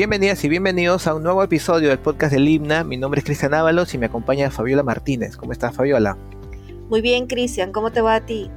Bienvenidas 0.00 0.42
y 0.44 0.48
bienvenidos 0.48 1.06
a 1.06 1.14
un 1.14 1.22
nuevo 1.22 1.42
episodio 1.42 1.90
del 1.90 1.98
podcast 1.98 2.32
del 2.32 2.48
Himna. 2.48 2.84
Mi 2.84 2.96
nombre 2.96 3.18
es 3.18 3.24
Cristian 3.26 3.52
Ábalos 3.52 3.92
y 3.92 3.98
me 3.98 4.06
acompaña 4.06 4.50
Fabiola 4.50 4.82
Martínez. 4.82 5.36
¿Cómo 5.36 5.52
estás, 5.52 5.76
Fabiola? 5.76 6.16
Muy 6.88 7.02
bien, 7.02 7.26
Cristian. 7.26 7.70
¿Cómo 7.70 7.92
te 7.92 8.00
va 8.00 8.14
a 8.14 8.24
ti? 8.24 8.50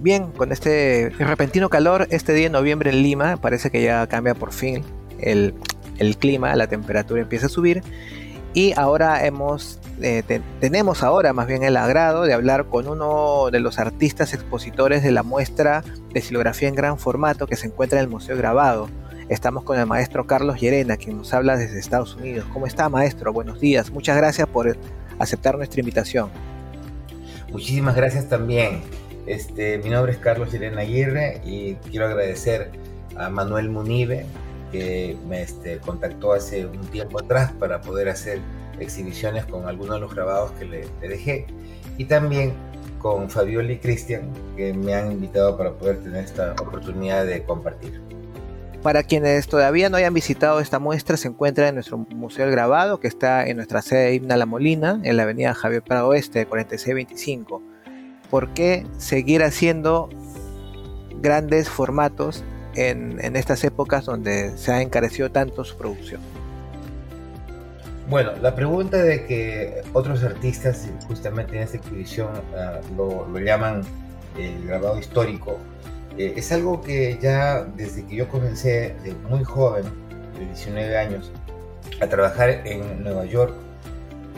Bien, 0.00 0.32
con 0.32 0.50
este 0.50 1.12
repentino 1.16 1.70
calor, 1.70 2.08
este 2.10 2.34
día 2.34 2.46
de 2.46 2.50
noviembre 2.50 2.90
en 2.90 3.04
Lima, 3.04 3.36
parece 3.36 3.70
que 3.70 3.84
ya 3.84 4.04
cambia 4.08 4.34
por 4.34 4.52
fin 4.52 4.82
el, 5.20 5.54
el 5.98 6.16
clima, 6.16 6.56
la 6.56 6.66
temperatura 6.66 7.22
empieza 7.22 7.46
a 7.46 7.48
subir. 7.48 7.84
Y 8.52 8.72
ahora 8.76 9.24
hemos, 9.24 9.78
eh, 10.00 10.24
tenemos 10.58 11.04
ahora 11.04 11.32
más 11.32 11.46
bien 11.46 11.62
el 11.62 11.76
agrado 11.76 12.24
de 12.24 12.32
hablar 12.34 12.64
con 12.66 12.88
uno 12.88 13.48
de 13.52 13.60
los 13.60 13.78
artistas 13.78 14.34
expositores 14.34 15.04
de 15.04 15.12
la 15.12 15.22
muestra 15.22 15.84
de 16.12 16.20
silografía 16.20 16.66
en 16.66 16.74
gran 16.74 16.98
formato 16.98 17.46
que 17.46 17.54
se 17.54 17.68
encuentra 17.68 18.00
en 18.00 18.06
el 18.06 18.10
Museo 18.10 18.36
Grabado. 18.36 18.88
Estamos 19.32 19.64
con 19.64 19.78
el 19.78 19.86
maestro 19.86 20.26
Carlos 20.26 20.60
Llerena, 20.60 20.98
quien 20.98 21.16
nos 21.16 21.32
habla 21.32 21.56
desde 21.56 21.78
Estados 21.78 22.16
Unidos. 22.16 22.44
¿Cómo 22.52 22.66
está, 22.66 22.90
maestro? 22.90 23.32
Buenos 23.32 23.60
días. 23.60 23.90
Muchas 23.90 24.14
gracias 24.14 24.46
por 24.46 24.76
aceptar 25.18 25.56
nuestra 25.56 25.80
invitación. 25.80 26.28
Muchísimas 27.50 27.96
gracias 27.96 28.28
también. 28.28 28.82
Este, 29.24 29.78
mi 29.78 29.88
nombre 29.88 30.12
es 30.12 30.18
Carlos 30.18 30.52
Llerena 30.52 30.82
Aguirre 30.82 31.40
y 31.46 31.76
quiero 31.76 32.08
agradecer 32.08 32.72
a 33.16 33.30
Manuel 33.30 33.70
Munive, 33.70 34.26
que 34.70 35.16
me 35.26 35.40
este, 35.40 35.78
contactó 35.78 36.34
hace 36.34 36.66
un 36.66 36.82
tiempo 36.88 37.18
atrás 37.18 37.52
para 37.52 37.80
poder 37.80 38.10
hacer 38.10 38.38
exhibiciones 38.80 39.46
con 39.46 39.66
algunos 39.66 39.94
de 39.94 40.00
los 40.00 40.14
grabados 40.14 40.50
que 40.52 40.66
le, 40.66 40.88
dejé. 41.00 41.46
Y 41.96 42.04
también 42.04 42.52
con 42.98 43.30
Fabiola 43.30 43.72
y 43.72 43.78
Cristian, 43.78 44.30
que 44.58 44.74
me 44.74 44.94
han 44.94 45.10
invitado 45.10 45.56
para 45.56 45.72
poder 45.72 46.02
tener 46.02 46.22
esta 46.22 46.52
oportunidad 46.60 47.24
de 47.24 47.42
compartir. 47.44 48.11
Para 48.82 49.04
quienes 49.04 49.46
todavía 49.46 49.88
no 49.90 49.96
hayan 49.96 50.12
visitado 50.12 50.58
esta 50.58 50.80
muestra, 50.80 51.16
se 51.16 51.28
encuentra 51.28 51.68
en 51.68 51.76
nuestro 51.76 51.98
Museo 51.98 52.46
del 52.46 52.52
Grabado, 52.52 52.98
que 52.98 53.06
está 53.06 53.46
en 53.46 53.56
nuestra 53.56 53.80
sede 53.80 54.14
Himna 54.14 54.36
La 54.36 54.44
Molina, 54.44 55.00
en 55.04 55.16
la 55.16 55.22
avenida 55.22 55.54
Javier 55.54 55.82
Prado 55.82 56.08
Oeste, 56.08 56.46
4625. 56.46 57.62
¿Por 58.28 58.52
qué 58.54 58.84
seguir 58.98 59.44
haciendo 59.44 60.08
grandes 61.20 61.68
formatos 61.68 62.42
en, 62.74 63.36
estas 63.36 63.62
épocas 63.62 64.04
donde 64.04 64.56
se 64.58 64.72
ha 64.72 64.82
encarecido 64.82 65.30
tanto 65.30 65.64
su 65.64 65.76
producción? 65.76 66.20
Bueno, 68.10 68.32
la 68.42 68.54
pregunta 68.56 68.96
de 68.96 69.26
que 69.26 69.82
otros 69.92 70.24
artistas, 70.24 70.88
justamente 71.06 71.56
en 71.56 71.62
esta 71.62 71.76
exhibición, 71.76 72.30
ah, 72.56 72.80
lo, 72.96 73.38
llaman 73.38 73.82
el 74.36 74.66
grabado 74.66 74.98
histórico, 74.98 75.58
eh, 76.18 76.34
es 76.36 76.52
algo 76.52 76.80
que 76.80 77.18
ya 77.20 77.64
desde 77.76 78.04
que 78.06 78.16
yo 78.16 78.28
comencé 78.28 78.94
de 79.02 79.14
muy 79.28 79.44
joven, 79.44 79.84
de 80.38 80.46
19 80.46 80.96
años, 80.96 81.32
a 82.00 82.06
trabajar 82.06 82.50
en 82.66 83.02
Nueva 83.02 83.24
York, 83.24 83.54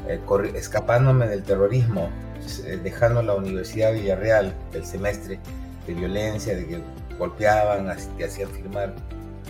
eh, 0.09 0.21
escapándome 0.55 1.27
del 1.27 1.43
terrorismo, 1.43 2.11
eh, 2.67 2.79
dejando 2.83 3.23
la 3.23 3.35
Universidad 3.35 3.93
de 3.93 4.01
Villarreal, 4.01 4.55
el 4.73 4.85
semestre 4.85 5.41
de 5.87 5.95
violencia, 5.95 6.55
de 6.55 6.67
que 6.67 6.83
golpeaban, 7.19 7.95
te 8.19 8.25
hacían 8.25 8.51
firmar 8.51 8.95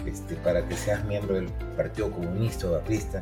este, 0.06 0.36
para 0.36 0.66
que 0.66 0.76
seas 0.76 1.04
miembro 1.04 1.34
del 1.34 1.48
Partido 1.76 2.10
Comunista 2.10 2.68
o 2.68 2.76
Aprista. 2.76 3.20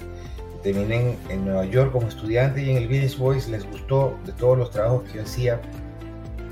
Terminé 0.63 1.17
en, 1.29 1.45
Nueva 1.45 1.65
York 1.65 1.93
como 1.93 2.09
estudiante 2.09 2.63
y 2.63 2.71
en 2.71 2.77
el 2.77 2.89
Village 2.89 3.17
Voice 3.17 3.51
les 3.51 3.69
gustó 3.69 4.17
de 4.25 4.33
todos 4.33 4.59
los 4.59 4.71
trabajos 4.71 5.03
que 5.05 5.19
yo 5.19 5.23
hacía. 5.23 5.61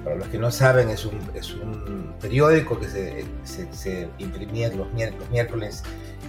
Para 0.04 0.16
los 0.16 0.28
que 0.28 0.38
no 0.38 0.50
saben, 0.50 0.88
es 0.88 1.04
un, 1.04 1.18
es 1.34 1.52
un 1.54 2.14
periódico 2.20 2.78
que 2.78 2.88
se, 2.88 3.24
se, 3.44 4.08
imprimía 4.18 4.70
los, 4.70 4.86
miércoles 5.30 5.82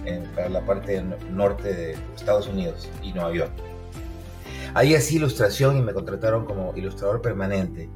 en, 0.04 0.24
para 0.34 0.48
la 0.48 0.60
parte 0.64 1.02
norte 1.30 1.72
de 1.72 1.96
Estados 2.14 2.48
Unidos 2.48 2.88
y 3.02 3.12
Nueva 3.12 3.32
York. 3.32 3.52
Ahí 4.74 4.94
hacía 4.94 5.18
ilustración 5.18 5.76
y 5.76 5.82
me 5.82 5.92
contrataron 5.92 6.44
como 6.44 6.72
ilustrador 6.76 7.20
permanente 7.20 7.88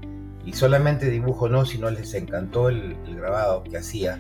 y 0.47 0.53
solamente 0.53 1.11
dibujo 1.11 1.49
no, 1.49 1.67
sino 1.67 1.91
les 1.91 2.15
encantó 2.15 2.69
el, 2.69 2.97
grabado 3.17 3.65
que 3.65 3.79
hacía 3.79 4.19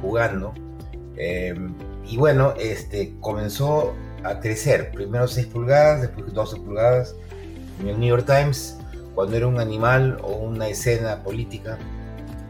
jugando. 0.00 0.54
Em, 1.16 1.74
y 2.06 2.16
bueno, 2.16 2.54
este, 2.58 3.14
comenzó 3.20 3.94
a 4.22 4.38
crecer, 4.38 4.92
primero 4.92 5.26
6 5.26 5.46
pulgadas, 5.48 6.02
después 6.02 6.32
12 6.32 6.56
pulgadas. 6.58 7.16
En 7.80 7.88
el 7.88 7.98
New 7.98 8.08
York 8.08 8.24
Times, 8.24 8.78
cuando 9.14 9.36
era 9.36 9.46
un 9.46 9.60
animal 9.60 10.18
o 10.22 10.36
una 10.36 10.68
escena 10.68 11.22
política, 11.22 11.78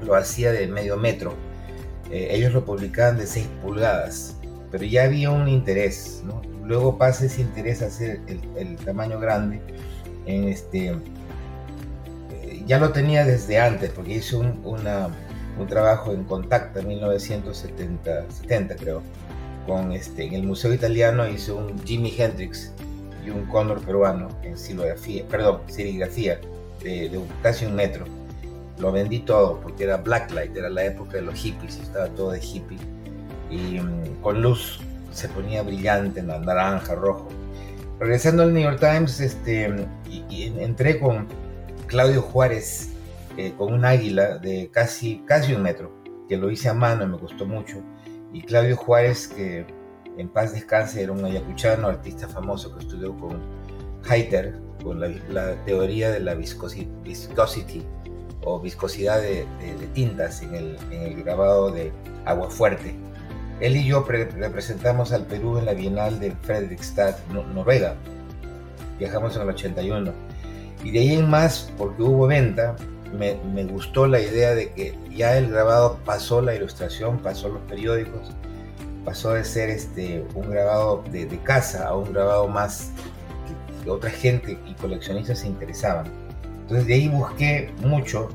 lo 0.02 0.14
hacía 0.14 0.52
de 0.52 0.66
medio 0.66 0.96
metro. 0.96 1.34
Eh, 2.10 2.28
ellos 2.30 2.52
lo 2.52 2.64
publicaban 2.64 3.16
de 3.16 3.26
6 3.26 3.46
pulgadas, 3.62 4.36
pero 4.70 4.84
ya 4.84 5.04
había 5.04 5.30
un 5.30 5.48
interés. 5.48 6.22
Luego 6.64 6.98
pasa 6.98 7.26
ese 7.26 7.42
interés 7.42 7.82
a 7.82 7.86
hacer 7.86 8.20
el, 8.26 8.40
el 8.56 8.76
tamaño 8.76 9.18
grande 9.20 9.60
en 10.26 10.48
este 10.48 10.94
ya 12.66 12.78
lo 12.78 12.92
tenía 12.92 13.24
desde 13.24 13.58
antes, 13.58 13.90
porque 13.90 14.14
hice 14.14 14.36
un, 14.36 14.60
un 14.64 15.66
trabajo 15.66 16.12
en 16.12 16.24
contacto 16.24 16.80
en 16.80 16.88
1970, 16.88 18.30
70 18.30 18.76
creo, 18.76 19.02
con 19.66 19.92
este, 19.92 20.24
en 20.24 20.34
el 20.34 20.42
Museo 20.44 20.72
Italiano 20.72 21.28
hice 21.28 21.52
un 21.52 21.78
Jimi 21.84 22.14
Hendrix 22.16 22.72
y 23.24 23.30
un 23.30 23.46
cóndor 23.46 23.80
peruano 23.80 24.28
en 24.42 24.56
silografía, 24.56 25.24
perdón, 25.28 25.60
serigrafía 25.66 26.40
de, 26.84 27.20
casi 27.42 27.66
un 27.66 27.74
metro. 27.74 28.04
Lo 28.78 28.92
vendí 28.92 29.20
todo 29.20 29.60
porque 29.60 29.84
era 29.84 29.96
blacklight, 29.96 30.56
era 30.56 30.68
la 30.68 30.84
época 30.84 31.16
de 31.16 31.22
los 31.22 31.34
hippies, 31.34 31.78
estaba 31.78 32.06
todo 32.08 32.32
de 32.32 32.40
hippie 32.40 32.78
y 33.50 33.80
mm, 33.80 34.20
con 34.20 34.42
luz 34.42 34.80
se 35.12 35.28
ponía 35.28 35.62
brillante, 35.62 36.22
naranja, 36.22 36.94
rojo. 36.94 37.28
Regresando 38.00 38.42
al 38.42 38.52
New 38.52 38.62
York 38.62 38.80
Times, 38.80 39.20
este, 39.20 39.72
entré 40.30 40.98
con 40.98 41.28
Claudio 41.86 42.20
Juárez 42.22 42.90
eh, 43.36 43.52
con 43.56 43.72
un 43.72 43.84
águila 43.84 44.38
de 44.38 44.70
casi, 44.72 45.22
casi 45.26 45.54
un 45.54 45.62
metro, 45.62 45.92
que 46.28 46.36
lo 46.36 46.50
hice 46.50 46.68
a 46.68 46.74
mano 46.74 47.04
y 47.04 47.08
me 47.08 47.18
costó 47.18 47.46
mucho. 47.46 47.82
Y 48.32 48.42
Claudio 48.42 48.76
Juárez, 48.76 49.28
que 49.28 49.66
en 50.16 50.28
paz 50.28 50.52
descanse, 50.52 51.02
era 51.02 51.12
un 51.12 51.24
ayacuchano, 51.24 51.88
artista 51.88 52.28
famoso 52.28 52.74
que 52.74 52.82
estudió 52.82 53.16
con 53.16 53.40
Heiter, 54.08 54.60
con 54.84 55.00
la, 55.00 55.54
teoría 55.64 56.10
de 56.10 56.20
la 56.20 56.34
viscosity, 56.34 57.82
o 58.44 58.60
viscosidad 58.60 59.20
de, 59.20 59.46
tintas 59.94 60.42
en 60.42 60.54
el, 60.54 61.24
grabado 61.24 61.70
de 61.70 61.90
Agua 62.26 62.50
Fuerte. 62.50 62.94
Él 63.60 63.76
y 63.76 63.86
yo 63.86 64.04
representamos 64.04 65.12
al 65.12 65.24
Perú 65.24 65.58
en 65.58 65.64
la 65.64 65.74
Bienal 65.74 66.20
de 66.20 66.32
Fredrikstad, 66.42 67.16
Noruega. 67.32 67.94
Viajamos 68.98 69.34
en 69.36 69.42
el 69.42 69.48
81 69.48 70.12
y 70.84 70.90
de 70.90 70.98
ahí 70.98 71.14
en 71.14 71.30
más, 71.30 71.72
porque 71.78 72.02
hubo 72.02 72.26
venta, 72.26 72.76
me, 73.16 73.36
me, 73.54 73.64
gustó 73.64 74.06
la 74.06 74.20
idea 74.20 74.54
de 74.54 74.70
que 74.72 74.94
ya 75.10 75.38
el 75.38 75.50
grabado 75.50 75.98
pasó 76.04 76.42
la 76.42 76.54
ilustración, 76.54 77.18
pasó 77.18 77.48
los 77.48 77.62
periódicos, 77.62 78.32
pasó 79.04 79.32
de 79.32 79.44
ser 79.44 79.70
este, 79.70 80.26
un 80.34 80.50
grabado 80.50 81.02
de, 81.10 81.24
de 81.26 81.38
casa 81.38 81.88
a 81.88 81.96
un 81.96 82.12
grabado 82.12 82.48
más 82.48 82.90
otra 83.90 84.10
gente 84.10 84.58
y 84.66 84.74
coleccionistas 84.74 85.40
se 85.40 85.46
interesaban. 85.46 86.06
Entonces 86.62 86.86
de 86.86 86.94
ahí 86.94 87.08
busqué 87.08 87.72
mucho 87.82 88.28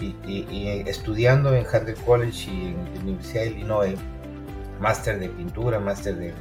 y, 0.00 0.14
y, 0.26 0.84
estudiando 0.86 1.54
en 1.54 1.64
Hunter 1.64 1.94
College 2.06 2.50
y 2.50 2.66
en 2.68 2.94
la 2.94 3.00
Universidad 3.00 3.42
de 3.42 3.50
Illinois, 3.50 3.94
máster 4.80 5.18
de 5.18 5.28
pintura, 5.28 5.78
máster 5.78 6.16
de, 6.16 6.32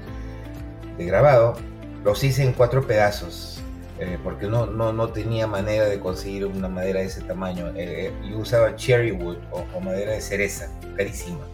de 0.98 1.06
grabado, 1.06 1.56
los 2.04 2.24
hice 2.24 2.44
en 2.44 2.54
cuatro 2.54 2.86
pedazos 2.86 3.62
eh, 4.02 4.18
porque 4.24 4.48
no, 4.48 4.66
no, 4.66 4.92
no, 4.92 5.10
tenía 5.10 5.46
manera 5.46 5.86
de 5.86 6.00
conseguir 6.00 6.48
una 6.48 6.68
madera 6.68 7.02
de 7.02 7.06
ese 7.06 7.22
tamaño. 7.22 7.68
Eh, 7.76 8.08
eh, 8.08 8.14
yo 8.28 8.40
usaba 8.40 8.76
cherry 8.76 9.12
wood 9.12 9.38
o, 9.52 9.80
madera 9.80 10.14
de 10.14 10.22
cereza, 10.22 10.72
carísima, 10.98 11.46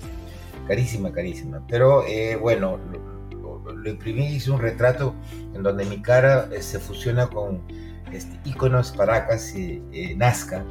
carísima, 0.65 1.11
carísima. 1.11 1.61
Pero 1.67 2.05
bueno, 2.39 2.79
lo, 3.73 3.89
imprimí, 3.89 4.27
hice 4.27 4.51
un 4.51 4.59
retrato 4.59 5.13
en 5.53 5.63
donde 5.63 5.85
mi 5.85 6.01
cara 6.01 6.49
se 6.59 6.79
fusiona 6.79 7.27
con 7.27 7.61
este, 8.11 8.39
iconos 8.45 8.91
Paracas 8.91 9.55
y 9.55 9.81
Nazca. 10.15 10.63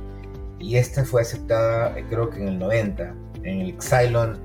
Y 0.58 0.76
esta 0.76 1.04
fue 1.04 1.22
aceptada, 1.22 1.94
creo 2.08 2.30
que 2.30 2.40
en 2.40 2.48
el 2.48 2.58
90, 2.58 3.14
en 3.42 3.60
el 3.60 3.76
Xylon 3.78 4.38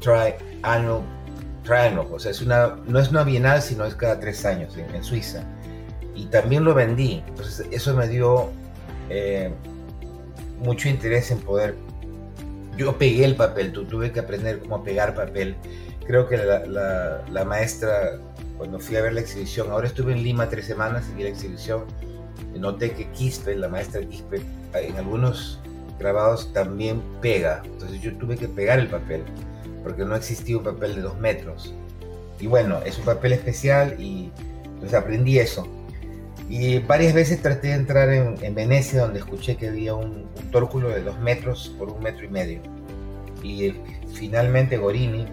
Triannual. 0.00 1.04
O 2.10 2.18
sea, 2.18 2.30
es 2.30 2.40
una, 2.40 2.76
no 2.86 2.98
es 2.98 3.10
una 3.10 3.24
bienal, 3.24 3.60
sino 3.60 3.84
es 3.84 3.94
cada 3.94 4.18
tres 4.18 4.44
años 4.46 4.76
en 4.76 5.04
Suiza 5.04 5.44
y 6.20 6.26
también 6.26 6.64
lo 6.64 6.74
vendí. 6.74 7.22
Entonces 7.26 7.66
eso 7.70 7.94
me 7.94 8.06
dio 8.08 8.50
eh, 9.08 9.50
mucho 10.58 10.88
interés 10.88 11.30
en 11.30 11.38
poder... 11.40 11.74
Yo 12.76 12.96
pegué 12.96 13.24
el 13.24 13.36
papel, 13.36 13.72
tuve 13.72 14.12
que 14.12 14.20
aprender 14.20 14.60
cómo 14.60 14.82
pegar 14.82 15.14
papel. 15.14 15.56
Creo 16.10 16.26
que 16.26 16.36
la, 16.36 17.22
la, 17.30 17.44
maestra, 17.44 18.18
cuando 18.58 18.80
fui 18.80 18.96
a 18.96 19.00
ver 19.00 19.12
la 19.12 19.20
exhibición, 19.20 19.70
ahora 19.70 19.86
estuve 19.86 20.10
en 20.10 20.24
Lima 20.24 20.48
tres 20.48 20.66
semanas 20.66 21.04
y 21.08 21.14
vi 21.14 21.22
la 21.22 21.28
exhibición, 21.28 21.84
noté 22.58 22.90
que 22.90 23.06
Quispe, 23.12 23.54
la 23.54 23.68
maestra 23.68 24.00
Quispe, 24.00 24.42
en 24.74 24.96
algunos 24.96 25.60
grabados 26.00 26.52
también 26.52 27.00
pega. 27.22 27.62
Entonces 27.64 28.00
yo 28.00 28.12
tuve 28.16 28.36
que 28.36 28.48
pegar 28.48 28.80
el 28.80 28.88
papel, 28.88 29.22
porque 29.84 30.04
no 30.04 30.16
existía 30.16 30.58
un 30.58 30.64
papel 30.64 30.96
de 30.96 31.02
dos 31.02 31.16
metros. 31.16 31.72
Y 32.40 32.48
bueno, 32.48 32.80
es 32.84 32.98
un 32.98 33.04
papel 33.04 33.32
especial 33.34 33.94
y 33.96 34.32
pues 34.80 34.92
aprendí 34.94 35.38
eso. 35.38 35.68
Y 36.48 36.80
varias 36.80 37.14
veces 37.14 37.40
traté 37.40 37.68
de 37.68 37.74
entrar 37.74 38.08
en, 38.12 38.54
Venecia, 38.56 39.02
donde 39.02 39.20
escuché 39.20 39.56
que 39.56 39.68
había 39.68 39.94
un, 39.94 40.26
un, 40.36 40.50
tórculo 40.50 40.88
de 40.88 41.04
dos 41.04 41.20
metros 41.20 41.72
por 41.78 41.88
un 41.88 42.02
metro 42.02 42.24
y 42.24 42.30
medio. 42.30 42.60
Y 43.44 43.74
finalmente 44.12 44.76
Gorini, 44.76 45.28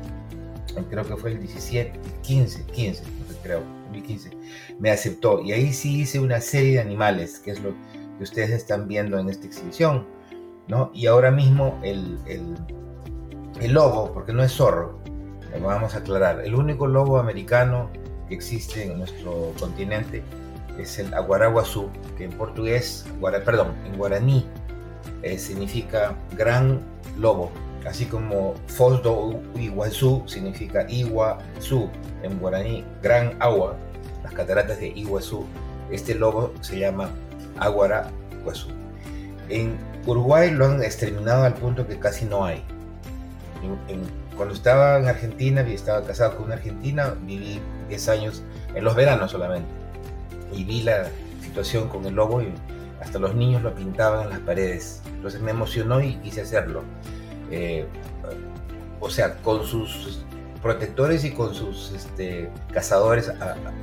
creo 0.85 1.03
que 1.03 1.15
fue 1.17 1.31
el 1.31 1.39
17, 1.39 1.99
15, 2.21 2.65
15, 2.65 3.03
creo, 3.43 3.61
2015, 3.85 4.31
me 4.79 4.91
aceptó. 4.91 5.41
Y 5.41 5.51
ahí 5.51 5.73
sí 5.73 6.01
hice 6.01 6.19
una 6.19 6.41
serie 6.41 6.73
de 6.73 6.79
animales, 6.81 7.39
que 7.39 7.51
es 7.51 7.61
lo 7.61 7.73
que 8.17 8.23
ustedes 8.23 8.51
están 8.51 8.87
viendo 8.87 9.19
en 9.19 9.29
esta 9.29 9.47
exhibición. 9.47 10.05
¿no? 10.67 10.91
Y 10.93 11.07
ahora 11.07 11.31
mismo 11.31 11.79
el, 11.83 12.19
el, 12.25 12.55
el 13.61 13.73
lobo, 13.73 14.11
porque 14.13 14.33
no 14.33 14.43
es 14.43 14.51
zorro, 14.51 14.99
lo 15.57 15.65
vamos 15.65 15.95
a 15.95 15.99
aclarar, 15.99 16.41
el 16.45 16.55
único 16.55 16.87
lobo 16.87 17.19
americano 17.19 17.89
que 18.27 18.35
existe 18.35 18.83
en 18.83 18.99
nuestro 18.99 19.53
continente 19.59 20.23
es 20.77 20.99
el 20.99 21.13
aguaraguazú, 21.13 21.89
que 22.17 22.25
en 22.25 22.31
portugués, 22.31 23.05
perdón, 23.45 23.73
en 23.85 23.97
guaraní 23.97 24.45
eh, 25.23 25.39
significa 25.39 26.15
gran 26.35 26.81
lobo, 27.17 27.51
así 27.87 28.05
como 28.05 28.55
Foz 28.67 29.01
do 29.01 29.39
Iguazú 29.55 30.23
significa 30.27 30.85
Iguazú, 30.89 31.89
en 32.23 32.39
guaraní 32.39 32.85
gran 33.01 33.35
agua, 33.39 33.75
las 34.23 34.33
cataratas 34.33 34.79
de 34.79 34.89
Iguazú. 34.89 35.45
Este 35.91 36.13
lobo 36.15 36.53
se 36.61 36.79
llama 36.79 37.09
aguaraguazú. 37.57 38.69
En 39.49 39.77
Uruguay 40.05 40.51
lo 40.51 40.65
han 40.65 40.83
exterminado 40.83 41.43
al 41.43 41.53
punto 41.53 41.87
que 41.87 41.97
casi 41.97 42.25
no 42.25 42.45
hay. 42.45 42.63
cuando 44.35 44.53
estaba 44.53 44.99
en 44.99 45.07
Argentina 45.07 45.61
estaba 45.61 46.03
casado 46.03 46.35
con 46.35 46.45
una 46.45 46.55
argentina, 46.55 47.15
viví 47.23 47.59
10 47.89 48.09
años 48.09 48.43
en 48.75 48.83
los 48.83 48.95
veranos 48.95 49.31
solamente. 49.31 49.69
Y 50.53 50.63
vi 50.63 50.81
la 50.81 51.07
situación 51.41 51.87
con 51.87 52.05
el 52.05 52.15
lobo 52.15 52.41
y 52.41 52.53
hasta 53.01 53.19
los 53.19 53.33
niños 53.33 53.63
lo 53.63 53.73
pintaban 53.73 54.25
en 54.25 54.29
las 54.31 54.39
paredes. 54.39 55.01
Entonces 55.07 55.41
me 55.41 55.51
emocionó 55.51 56.01
y 56.01 56.15
quise 56.15 56.41
hacerlo. 56.41 56.83
Eh, 57.51 57.85
o 58.99 59.09
sea, 59.09 59.37
con 59.37 59.63
sus 59.65 60.25
protectores 60.61 61.23
y 61.23 61.31
con 61.31 61.53
sus 61.53 61.91
este, 61.91 62.49
cazadores 62.73 63.31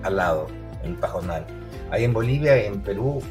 al 0.02 0.16
lado, 0.16 0.48
en 0.82 0.96
pajonal. 0.96 1.46
Ahí 1.90 2.04
en 2.04 2.12
Bolivia, 2.12 2.56
en 2.56 2.82
Perú, 2.82 3.22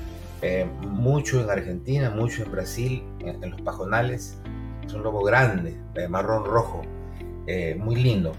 eh, 0.41 0.65
mucho 0.81 1.41
en 1.41 1.49
Argentina, 1.49 2.09
mucho 2.09 2.43
en 2.43 2.51
Brasil, 2.51 3.03
en, 3.19 3.51
los 3.51 3.61
pajonales. 3.61 4.37
Es 4.85 4.93
un 4.93 5.03
lobo 5.03 5.23
grande, 5.23 5.77
marrón 6.09 6.45
rojo, 6.45 6.81
eh, 7.47 7.75
muy 7.79 7.95
lindo. 7.95 8.33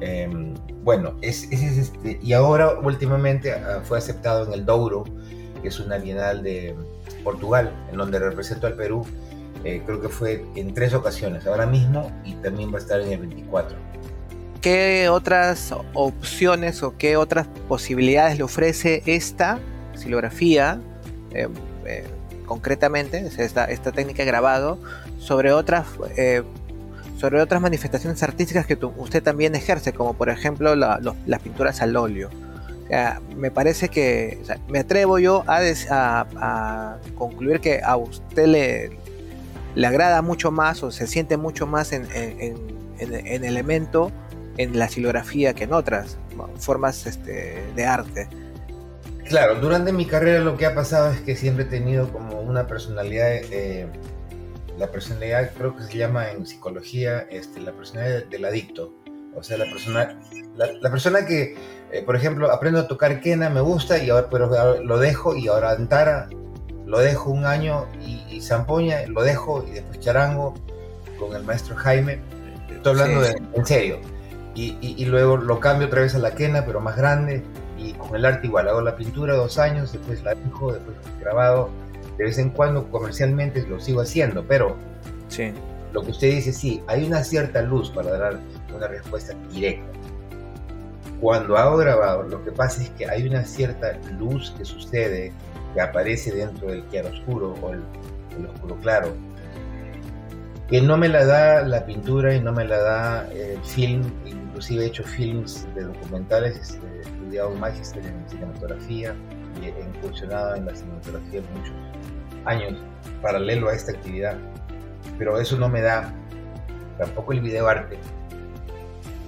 Em, 0.00 0.54
bueno, 0.82 1.14
es, 1.20 1.50
este, 1.52 2.18
y 2.20 2.32
ahora 2.32 2.78
últimamente 2.80 3.52
ah, 3.52 3.80
fue 3.84 3.98
aceptado 3.98 4.44
en 4.46 4.52
el 4.52 4.66
Douro, 4.66 5.04
que 5.62 5.68
es 5.68 5.78
una 5.78 5.98
bienal 5.98 6.42
de 6.42 6.74
Portugal, 7.22 7.72
en 7.90 7.98
donde 7.98 8.18
represento 8.18 8.66
al 8.66 8.74
Perú, 8.74 9.06
eh, 9.64 9.82
creo 9.84 9.98
que 10.00 10.10
fue 10.10 10.44
en 10.56 10.74
tres 10.74 10.92
ocasiones, 10.92 11.46
ahora 11.46 11.64
mismo 11.64 12.12
y 12.22 12.34
también 12.34 12.70
va 12.70 12.76
a 12.76 12.82
estar 12.82 13.00
en 13.00 13.12
el 13.12 13.20
24. 13.20 13.76
¿Qué 14.60 15.08
otras 15.08 15.74
opciones 15.94 16.82
o 16.82 16.96
qué 16.98 17.16
otras 17.16 17.46
posibilidades 17.66 18.36
le 18.36 18.44
ofrece 18.44 19.02
esta 19.06 19.58
silografía, 19.94 20.80
eh, 21.32 21.48
eh, 21.86 22.04
concretamente, 22.44 23.26
esta, 23.38 23.64
esta 23.64 23.92
técnica 23.92 24.22
de 24.22 24.26
grabado, 24.26 24.78
sobre 25.18 25.52
otras 25.52 25.86
sobre 27.16 27.40
otras 27.40 27.62
manifestaciones 27.62 28.22
artísticas 28.22 28.66
que 28.66 28.76
usted 28.96 29.22
también 29.22 29.54
ejerce, 29.54 29.94
como 29.94 30.12
por 30.12 30.28
ejemplo 30.28 30.76
las 30.76 31.40
pinturas 31.42 31.80
al 31.80 31.96
óleo. 31.96 32.28
me 33.34 33.50
parece 33.50 33.88
que, 33.88 34.42
me 34.68 34.80
atrevo 34.80 35.18
yo 35.18 35.42
a, 35.46 36.26
a, 36.36 36.98
concluir 37.16 37.60
que 37.60 37.80
a 37.82 37.96
usted 37.96 38.46
le, 38.46 39.03
le 39.74 39.86
agrada 39.86 40.22
mucho 40.22 40.50
más 40.50 40.82
o 40.82 40.90
se 40.90 41.06
siente 41.06 41.36
mucho 41.36 41.66
más 41.66 41.92
en, 41.92 42.06
en, 42.14 42.56
en, 42.98 43.44
elemento 43.44 44.12
en 44.56 44.78
la 44.78 44.88
silografía 44.88 45.54
que 45.54 45.64
en 45.64 45.72
otras 45.72 46.16
formas 46.58 47.06
este, 47.06 47.62
de 47.74 47.86
arte. 47.86 48.28
Claro, 49.26 49.56
durante 49.56 49.92
mi 49.92 50.06
carrera 50.06 50.40
lo 50.40 50.56
que 50.56 50.66
ha 50.66 50.74
pasado 50.74 51.10
es 51.10 51.20
que 51.20 51.34
siempre 51.34 51.64
he 51.64 51.68
tenido 51.68 52.12
como 52.12 52.40
una 52.40 52.66
personalidad 52.66 53.30
eh, 53.32 53.88
la 54.78 54.90
personalidad 54.90 55.50
creo 55.56 55.76
que 55.76 55.84
se 55.84 55.98
llama 55.98 56.30
en 56.30 56.46
psicología 56.46 57.26
este, 57.30 57.60
la 57.60 57.72
personalidad 57.72 58.24
del 58.26 58.44
adicto. 58.44 58.92
O 59.36 59.42
sea, 59.42 59.58
la 59.58 59.64
persona, 59.64 60.20
la, 60.56 60.90
persona 60.90 61.26
que, 61.26 61.56
eh, 61.90 62.02
por 62.02 62.14
ejemplo, 62.14 62.52
aprendo 62.52 62.78
a 62.78 62.86
tocar 62.86 63.20
quena, 63.20 63.50
me 63.50 63.60
gusta, 63.60 63.98
y 63.98 64.10
ahora 64.10 64.28
pero 64.30 64.82
lo 64.82 64.98
dejo, 64.98 65.34
y 65.34 65.48
ahora 65.48 65.72
antara, 65.72 66.28
lo 66.86 67.00
dejo 67.00 67.30
un 67.30 67.44
año, 67.44 67.88
y, 68.00 68.22
y 68.34 68.40
zampoña, 68.40 69.06
lo 69.06 69.22
dejo, 69.22 69.64
y 69.66 69.72
después 69.72 70.00
charango 70.00 70.54
con 71.18 71.34
el 71.34 71.44
maestro 71.44 71.76
Jaime. 71.76 72.18
Estoy 72.68 72.92
hablando 72.92 73.20
de, 73.20 73.40
en 73.54 73.66
serio. 73.66 73.98
Y, 74.54 74.76
y, 74.80 75.04
luego 75.06 75.36
lo 75.36 75.58
cambio 75.58 75.88
otra 75.88 76.02
vez 76.02 76.14
a 76.14 76.18
la 76.18 76.32
quena, 76.32 76.64
pero 76.64 76.80
más 76.80 76.96
grande, 76.96 77.42
y 77.76 77.92
con 77.94 78.14
el 78.14 78.24
arte 78.24 78.46
igual. 78.46 78.68
Hago 78.68 78.82
la 78.82 78.94
pintura 78.96 79.34
dos 79.34 79.58
años, 79.58 79.92
después 79.92 80.22
la 80.22 80.34
dejo, 80.34 80.72
después 80.72 80.96
grabado, 81.20 81.70
de 82.18 82.24
vez 82.24 82.38
en 82.38 82.50
cuando 82.50 82.88
comercialmente 82.90 83.66
lo 83.66 83.80
sigo 83.80 84.00
haciendo, 84.00 84.44
pero 84.46 84.76
sí. 85.28 85.52
lo 85.92 86.02
que 86.02 86.12
usted 86.12 86.28
dice, 86.30 86.52
sí, 86.52 86.82
hay 86.86 87.04
una 87.04 87.24
cierta 87.24 87.62
luz 87.62 87.90
para 87.90 88.16
dar 88.16 88.38
una 88.74 88.86
respuesta 88.86 89.34
directa. 89.50 89.86
Cuando 91.20 91.56
hago 91.56 91.76
grabado, 91.76 92.22
lo 92.22 92.44
que 92.44 92.52
pasa 92.52 92.82
es 92.82 92.90
que 92.90 93.08
hay 93.08 93.26
una 93.26 93.44
cierta 93.44 93.98
luz 94.18 94.54
que 94.56 94.64
sucede, 94.64 95.32
que 95.74 95.80
aparece 95.80 96.32
dentro 96.32 96.68
del 96.68 96.84
claro 96.84 97.08
oscuro 97.08 97.54
o 97.60 97.72
el, 97.72 97.82
oscuro 98.46 98.76
claro, 98.80 99.14
que 100.68 100.80
no 100.80 100.96
me 100.96 101.08
la 101.08 101.24
da 101.24 101.62
la 101.62 101.84
pintura 101.84 102.34
y 102.34 102.40
no 102.40 102.52
me 102.52 102.64
la 102.64 102.78
da 102.78 103.28
el 103.32 103.60
film, 103.62 104.02
inclusive 104.24 104.84
he 104.84 104.86
hecho 104.86 105.04
films 105.04 105.66
de 105.74 105.84
documentales, 105.84 106.56
este, 106.56 106.86
he 106.86 107.00
estudiado 107.00 107.50
un 107.50 107.60
magister 107.60 108.04
en 108.04 108.28
cinematografía 108.28 109.14
y 109.60 109.66
he 109.66 109.80
incursionado 109.80 110.54
en 110.54 110.66
la 110.66 110.74
cinematografía 110.74 111.42
muchos 111.54 111.74
años 112.44 112.74
paralelo 113.20 113.68
a 113.68 113.74
esta 113.74 113.92
actividad, 113.92 114.36
pero 115.18 115.38
eso 115.38 115.58
no 115.58 115.68
me 115.68 115.80
da 115.80 116.12
tampoco 116.98 117.32
el 117.32 117.40
video 117.40 117.68
arte 117.68 117.98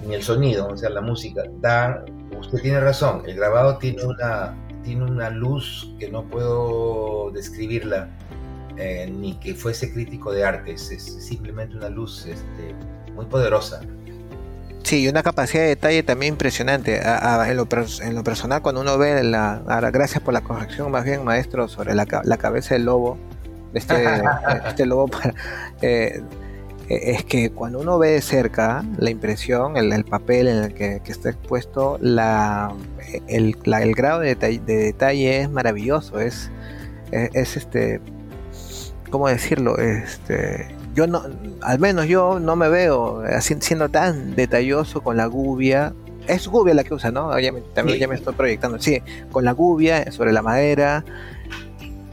ni 0.05 0.15
el 0.15 0.23
sonido, 0.23 0.67
o 0.67 0.77
sea, 0.77 0.89
la 0.89 1.01
música. 1.01 1.43
Da, 1.59 2.03
usted 2.37 2.59
tiene 2.61 2.79
razón, 2.79 3.23
el 3.25 3.35
grabado 3.35 3.77
tiene 3.77 4.03
una, 4.05 4.55
tiene 4.83 5.03
una 5.03 5.29
luz 5.29 5.93
que 5.99 6.09
no 6.09 6.23
puedo 6.23 7.31
describirla, 7.31 8.09
eh, 8.77 9.11
ni 9.11 9.39
que 9.39 9.55
fuese 9.55 9.91
crítico 9.91 10.31
de 10.31 10.45
arte, 10.45 10.73
es, 10.73 10.87
simplemente 11.19 11.75
una 11.75 11.89
luz 11.89 12.25
este, 12.25 12.75
muy 13.15 13.25
poderosa. 13.25 13.81
Sí, 14.83 15.03
y 15.03 15.07
una 15.09 15.21
capacidad 15.21 15.63
de 15.63 15.69
detalle 15.69 16.01
también 16.03 16.35
impresionante. 16.35 17.01
en, 17.01 17.57
lo, 17.57 17.67
personal, 18.23 18.61
cuando 18.61 18.79
uno 18.79 18.97
ve 18.97 19.21
la. 19.23 19.61
gracias 19.91 20.23
por 20.23 20.33
la 20.33 20.41
corrección, 20.41 20.91
más 20.91 21.03
bien, 21.03 21.25
maestro, 21.25 21.67
sobre 21.67 21.93
la, 21.93 22.05
cabeza 22.05 22.75
del 22.75 22.85
lobo. 22.85 23.17
Este, 23.73 23.95
este 24.67 24.85
lobo. 24.85 25.09
Eh, 25.81 26.21
eh, 26.87 27.11
es 27.11 27.25
que 27.25 27.51
cuando 27.51 27.79
uno 27.79 27.99
ve 27.99 28.11
de 28.11 28.21
cerca 28.21 28.85
la 28.97 29.09
impresión, 29.09 29.75
el, 29.75 30.05
papel 30.05 30.47
en 30.47 30.63
el 30.63 30.73
que, 30.73 31.01
está 31.05 31.31
expuesto, 31.31 31.97
la, 31.99 32.73
el, 33.27 33.57
grado 33.93 34.21
de 34.21 34.35
detalle, 34.35 35.41
es 35.41 35.49
maravilloso. 35.49 36.21
Es, 36.21 36.49
es, 37.11 37.57
este. 37.57 37.99
¿Cómo 39.09 39.27
decirlo? 39.27 39.77
Este 39.77 40.77
yo 40.97 41.05
no, 41.05 41.21
al 41.61 41.77
menos 41.77 42.07
yo 42.07 42.39
no 42.39 42.55
me 42.55 42.69
veo 42.69 43.23
siendo 43.39 43.87
tan 43.87 44.35
detalloso 44.35 45.01
con 45.01 45.15
la 45.15 45.27
gubia. 45.27 45.93
Es 46.25 46.47
gubia 46.47 46.73
la 46.73 46.83
que 46.83 46.95
usa, 46.95 47.11
¿no? 47.11 47.29
también 47.75 47.99
ya 47.99 48.07
me 48.07 48.15
estoy 48.15 48.33
proyectando. 48.33 48.79
Sí, 48.79 49.03
con 49.31 49.45
la 49.45 49.51
gubia 49.51 50.11
sobre 50.11 50.33
la 50.33 50.41
madera 50.41 51.05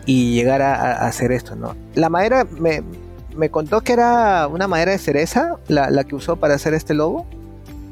y 0.04 0.34
llegar 0.34 0.60
a, 0.60 1.06
hacer 1.06 1.32
esto, 1.32 1.56
¿no? 1.56 1.74
La 1.94 2.10
madera 2.10 2.44
me, 2.44 2.82
me, 3.34 3.48
contó 3.48 3.80
que 3.80 3.94
era 3.94 4.46
una 4.48 4.68
madera 4.68 4.92
de 4.92 4.98
cereza 4.98 5.56
la, 5.66 6.04
que 6.04 6.14
usó 6.14 6.36
para 6.36 6.54
hacer 6.54 6.74
este 6.74 6.92
lobo. 6.92 7.26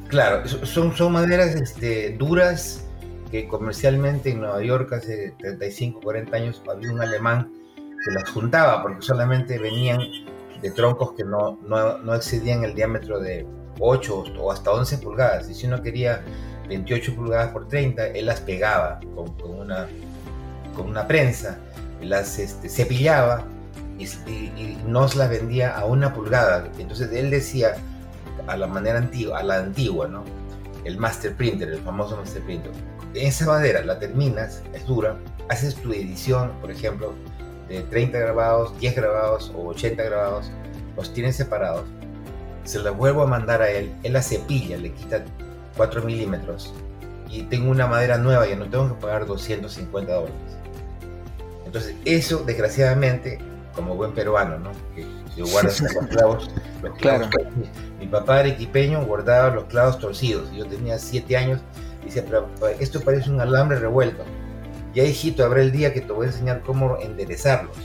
Claro, 0.09 0.47
son, 0.47 0.95
son 0.95 1.13
maderas 1.13 1.55
este, 1.55 2.11
duras 2.19 2.85
que 3.31 3.49
comercialmente 3.49 4.31
en 4.31 4.41
Nueva 4.41 4.63
York 4.63 4.93
hace 4.93 5.33
35, 5.39 6.01
40 6.03 6.37
años 6.37 6.63
había 6.71 6.93
un 6.93 7.01
alemán 7.01 7.51
que 8.05 8.11
las 8.11 8.29
juntaba 8.31 8.83
porque 8.83 9.03
solamente 9.03 9.59
venían 9.59 10.01
de 10.61 10.71
troncos 10.71 11.13
que 11.13 11.25
no, 11.25 11.59
no, 11.67 11.99
no, 11.99 12.15
excedían 12.15 12.65
el 12.65 12.75
diámetro 12.75 13.21
de 13.21 13.47
8 13.81 14.25
o 14.39 14.53
hasta 14.53 14.71
11 14.71 14.99
pulgadas. 14.99 15.51
Y 15.51 15.55
si 15.55 15.67
uno 15.67 15.83
quería 15.83 16.23
28 16.69 17.15
pulgadas 17.15 17.53
por 17.53 17.69
30, 17.69 18.09
él 18.09 18.27
las 18.27 18.41
pegaba 18.41 19.01
con, 19.15 19.37
con 19.39 19.59
una, 19.59 19.89
con 20.77 20.89
una 20.89 21.07
prensa, 21.07 21.59
las 22.01 22.39
este, 22.39 22.69
cepillaba 22.69 23.45
y, 23.99 24.05
y, 24.05 24.83
nos 24.87 25.17
las 25.17 25.31
vendía 25.31 25.77
a 25.77 25.85
una 25.85 26.15
pulgada. 26.15 26.71
Entonces 26.79 27.11
él 27.13 27.31
decía 27.31 27.75
a 28.47 28.57
la 28.57 28.67
manera 28.67 28.99
antigua, 28.99 29.39
a 29.39 29.43
la 29.43 29.59
antigua, 29.59 30.09
¿no? 30.09 30.25
el 30.85 30.99
master 30.99 31.35
printer, 31.35 31.69
el 31.69 31.81
famoso 31.81 32.17
master 32.17 32.43
printer. 32.43 32.73
Esa 33.15 33.47
madera 33.47 33.83
la 33.85 33.99
terminas, 33.99 34.63
es 34.73 34.87
dura, 34.87 35.17
haces 35.49 35.75
tu 35.77 35.93
edición, 35.93 36.53
por 36.61 36.71
ejemplo, 36.71 37.15
de 37.73 37.83
30 37.83 38.19
grabados, 38.19 38.79
10 38.79 38.95
grabados 38.95 39.53
o 39.57 39.69
80 39.69 40.03
grabados, 40.03 40.51
los 40.97 41.13
tienes 41.13 41.37
separados, 41.37 41.85
se 42.65 42.79
los 42.79 42.97
vuelvo 42.97 43.23
a 43.23 43.27
mandar 43.27 43.63
a 43.63 43.71
él, 43.71 43.93
él 44.03 44.13
la 44.13 44.23
cepilla, 44.23 44.77
le 44.77 44.93
quita 44.93 45.25
4 45.77 46.03
milímetros 46.03 46.73
y 47.33 47.43
tengo 47.45 47.71
una 47.71 47.87
madera 47.87 48.19
nueva, 48.19 48.47
ya 48.47 48.57
no 48.57 48.67
tengo 48.67 48.89
que 48.89 49.01
pagar 49.01 49.27
250 49.27 50.13
dólares. 50.13 50.37
Entonces, 51.65 51.97
eso 52.05 52.43
desgraciadamente, 52.45 53.39
como 53.75 53.97
buen 53.97 54.13
peruano, 54.13 54.59
¿no? 54.59 54.73
Que, 54.95 55.07
guarda 55.43 55.71
los 55.71 56.07
clavos, 56.11 56.51
los 56.83 56.95
clavos 56.99 57.29
Mi 57.99 58.07
papá 58.07 58.41
era 58.41 58.51
equipeño, 58.51 59.03
guardaba 59.07 59.55
los 59.55 59.65
clavos 59.65 59.99
torcidos. 59.99 60.53
Yo 60.53 60.67
tenía 60.67 60.99
7 60.99 61.35
años 61.39 61.61
y 62.03 62.07
decía, 62.07 62.23
pero 62.27 62.51
esto 62.79 63.01
parece 63.01 63.31
un 63.31 63.41
alambre 63.41 63.79
revuelto. 63.79 64.23
Ya 64.95 65.05
hijito, 65.05 65.45
habrá 65.45 65.63
el 65.63 65.73
día 65.73 65.93
que 65.93 66.01
te 66.01 66.13
voy 66.13 66.27
a 66.27 66.31
enseñar 66.31 66.63
cómo 66.63 66.99
enderezarlos. 66.99 67.77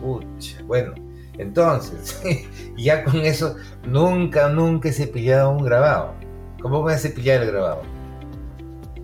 Pucha, 0.00 0.62
bueno, 0.64 0.94
entonces, 1.38 2.20
ya 2.76 3.04
con 3.04 3.16
eso, 3.20 3.56
nunca, 3.84 4.48
nunca 4.48 4.88
he 4.88 4.92
cepillado 4.92 5.50
un 5.50 5.64
grabado. 5.64 6.14
¿Cómo 6.60 6.82
voy 6.82 6.94
a 6.94 6.98
cepillar 6.98 7.42
el 7.42 7.50
grabado? 7.50 7.82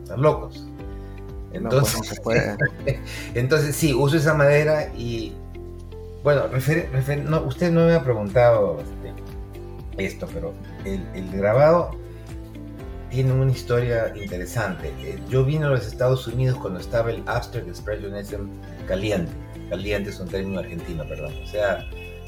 Están 0.03 0.23
locos. 0.23 0.67
Pues, 1.51 1.63
entonces, 1.63 2.21
entonces 3.35 3.77
sí, 3.77 3.93
uso 3.93 4.17
esa 4.17 4.35
madera 4.35 4.89
y 4.97 5.35
bueno, 6.23 6.45
no, 7.25 7.43
usted 7.43 7.73
no 7.73 7.87
me 7.87 7.95
ha 7.95 8.03
preguntado 8.03 8.79
este, 8.79 10.05
esto, 10.05 10.29
pero 10.33 10.55
el, 10.85 11.31
grabado 11.33 11.91
tiene 13.13 13.31
una 13.31 13.53
historia 13.53 14.13
interesante. 14.17 14.93
Eh, 15.03 15.19
yo 15.29 15.45
vine 15.45 15.67
a 15.67 15.69
los 15.69 15.87
Estados 15.87 16.27
Unidos 16.27 16.59
cuando 16.59 16.81
estaba 16.81 17.11
el 17.11 17.23
Abstract 17.27 17.69
Expressionism 17.69 18.49
caliente. 18.89 19.31
Caliente 19.69 20.11
es 20.11 20.19
un 20.19 20.29
término 20.29 20.61
argentino, 20.61 21.07
perdón. 21.07 21.33
O 21.45 21.47
sea, 21.47 21.87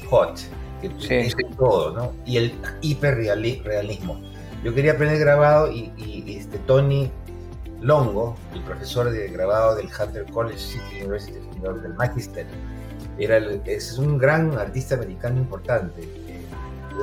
hot, 0.09 0.39
que 0.81 1.25
es 1.25 1.35
todo, 1.57 1.91
¿no? 1.91 2.13
Y 2.25 2.37
el 2.37 2.53
hiperrealismo. 2.81 4.21
Yo 4.63 4.73
quería 4.73 4.93
aprender 4.93 5.17
grabado 5.19 5.71
y, 5.71 5.91
este, 6.27 6.59
Tony 6.59 7.11
Longo, 7.81 8.35
el 8.53 8.61
profesor 8.61 9.09
de 9.09 9.27
grabado 9.29 9.75
del 9.75 9.87
Hunter 9.87 10.25
College 10.31 10.59
City 10.59 11.01
University 11.01 11.39
del 11.81 11.93
Magister, 11.95 12.45
era 13.17 13.37
es 13.65 13.97
un 13.97 14.17
gran 14.17 14.55
artista 14.57 14.95
americano 14.95 15.37
importante. 15.37 16.03
Eh, 16.03 16.45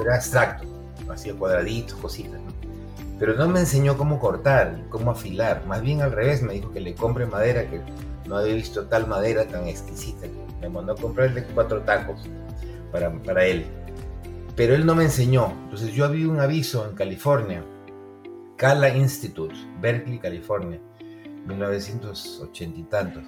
era 0.00 0.16
abstracto, 0.16 0.66
hacía 1.10 1.34
cuadraditos, 1.34 1.98
cositas, 1.98 2.40
Pero 3.22 3.36
no 3.36 3.46
me 3.46 3.60
enseñó 3.60 3.96
cómo 3.96 4.18
cortar, 4.18 4.82
cómo 4.88 5.12
afilar. 5.12 5.64
Más 5.68 5.80
bien 5.80 6.02
al 6.02 6.10
revés, 6.10 6.42
me 6.42 6.54
dijo 6.54 6.72
que 6.72 6.80
le 6.80 6.96
compre 6.96 7.24
madera, 7.24 7.70
que 7.70 7.80
no 8.26 8.36
había 8.36 8.54
visto 8.54 8.86
tal 8.86 9.06
madera 9.06 9.46
tan 9.46 9.68
exquisita. 9.68 10.26
Me 10.60 10.68
mandó 10.68 10.94
a 10.94 10.96
comprarle 10.96 11.44
cuatro 11.54 11.82
tacos 11.82 12.28
para, 12.90 13.12
para 13.22 13.46
él. 13.46 13.64
Pero 14.56 14.74
él 14.74 14.84
no 14.84 14.96
me 14.96 15.04
enseñó. 15.04 15.52
Entonces 15.62 15.92
yo 15.92 16.04
había 16.04 16.28
un 16.28 16.40
aviso 16.40 16.84
en 16.84 16.96
California, 16.96 17.64
Cala 18.56 18.88
Institute, 18.88 19.54
Berkeley, 19.80 20.18
California, 20.18 20.80
1980 21.46 22.80
y 22.80 22.82
tantos. 22.82 23.22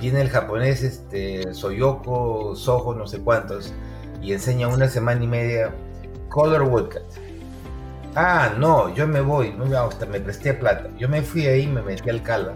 Viene 0.00 0.20
el 0.20 0.30
japonés 0.30 0.82
este, 0.82 1.54
Soyoko, 1.54 2.56
Soho, 2.56 2.92
no 2.92 3.06
sé 3.06 3.20
cuántos, 3.20 3.72
y 4.20 4.32
enseña 4.32 4.66
una 4.66 4.88
semana 4.88 5.22
y 5.22 5.28
media 5.28 5.72
Color 6.28 6.62
Woodcut. 6.62 7.27
Ah, 8.14 8.54
no, 8.58 8.92
yo 8.94 9.06
me 9.06 9.20
voy, 9.20 9.52
no, 9.52 9.64
hasta 9.78 10.06
me 10.06 10.20
presté 10.20 10.54
plata. 10.54 10.88
Yo 10.98 11.08
me 11.08 11.22
fui 11.22 11.46
ahí, 11.46 11.66
me 11.66 11.82
metí 11.82 12.08
al 12.10 12.22
Cala. 12.22 12.54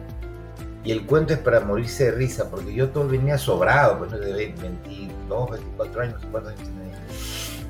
Y 0.85 0.90
el 0.90 1.06
cuento 1.06 1.32
es 1.35 1.38
para 1.38 1.61
morirse 1.61 2.06
de 2.06 2.11
risa, 2.12 2.50
porque 2.50 2.75
yo 2.75 2.90
todo 2.90 3.06
venía 3.06 3.38
sobrado, 3.38 3.99
pues 3.99 4.11
no 4.11 4.18
de 4.18 4.32
22, 4.32 5.50
24 5.50 6.02
años, 6.02 6.16
¿cuántos 6.30 6.52
años 6.52 6.68
tenía? 6.68 6.82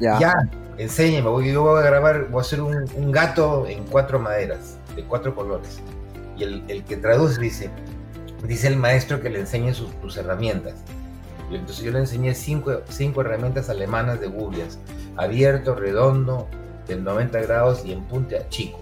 Ya. 0.00 0.18
ya, 0.18 0.48
enséñame, 0.78 1.28
voy, 1.28 1.52
yo 1.52 1.62
voy 1.62 1.80
a 1.80 1.84
grabar, 1.84 2.28
voy 2.28 2.38
a 2.38 2.40
hacer 2.40 2.62
un, 2.62 3.12
gato 3.12 3.66
en 3.66 3.84
cuatro 3.84 4.18
maderas, 4.18 4.78
de 4.96 5.04
cuatro 5.04 5.34
colores. 5.34 5.80
Y 6.38 6.44
el, 6.44 6.84
que 6.84 6.96
traduce 6.96 7.38
dice, 7.38 7.70
dice 8.46 8.68
el 8.68 8.76
maestro 8.76 9.20
que 9.20 9.28
le 9.28 9.40
enseñe 9.40 9.74
sus, 9.74 10.16
herramientas. 10.16 10.74
Y 11.50 11.56
entonces 11.56 11.84
yo 11.84 11.92
le 11.92 11.98
enseñé 11.98 12.34
cinco, 12.34 12.80
cinco 12.88 13.20
herramientas 13.20 13.68
alemanas 13.68 14.20
de 14.20 14.28
gubias, 14.28 14.78
abierto, 15.16 15.74
redondo, 15.74 16.48
de 16.86 16.96
90 16.96 17.40
grados 17.42 17.84
y 17.84 17.92
en 17.92 18.02
punta 18.04 18.48
chico. 18.48 18.80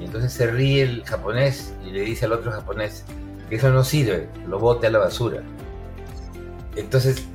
Y 0.00 0.04
entonces 0.04 0.32
se 0.32 0.46
ríe 0.48 0.82
el 0.82 1.04
japonés 1.04 1.74
y 1.86 1.90
le 1.90 2.00
dice 2.00 2.24
al 2.24 2.32
otro 2.32 2.50
japonés 2.50 3.04
que 3.48 3.56
eso 3.56 3.70
no 3.70 3.84
sirve, 3.84 4.28
lo 4.46 4.58
bote 4.58 4.86
a 4.86 4.90
la 4.90 4.98
basura. 4.98 5.42
Entonces 6.74 7.26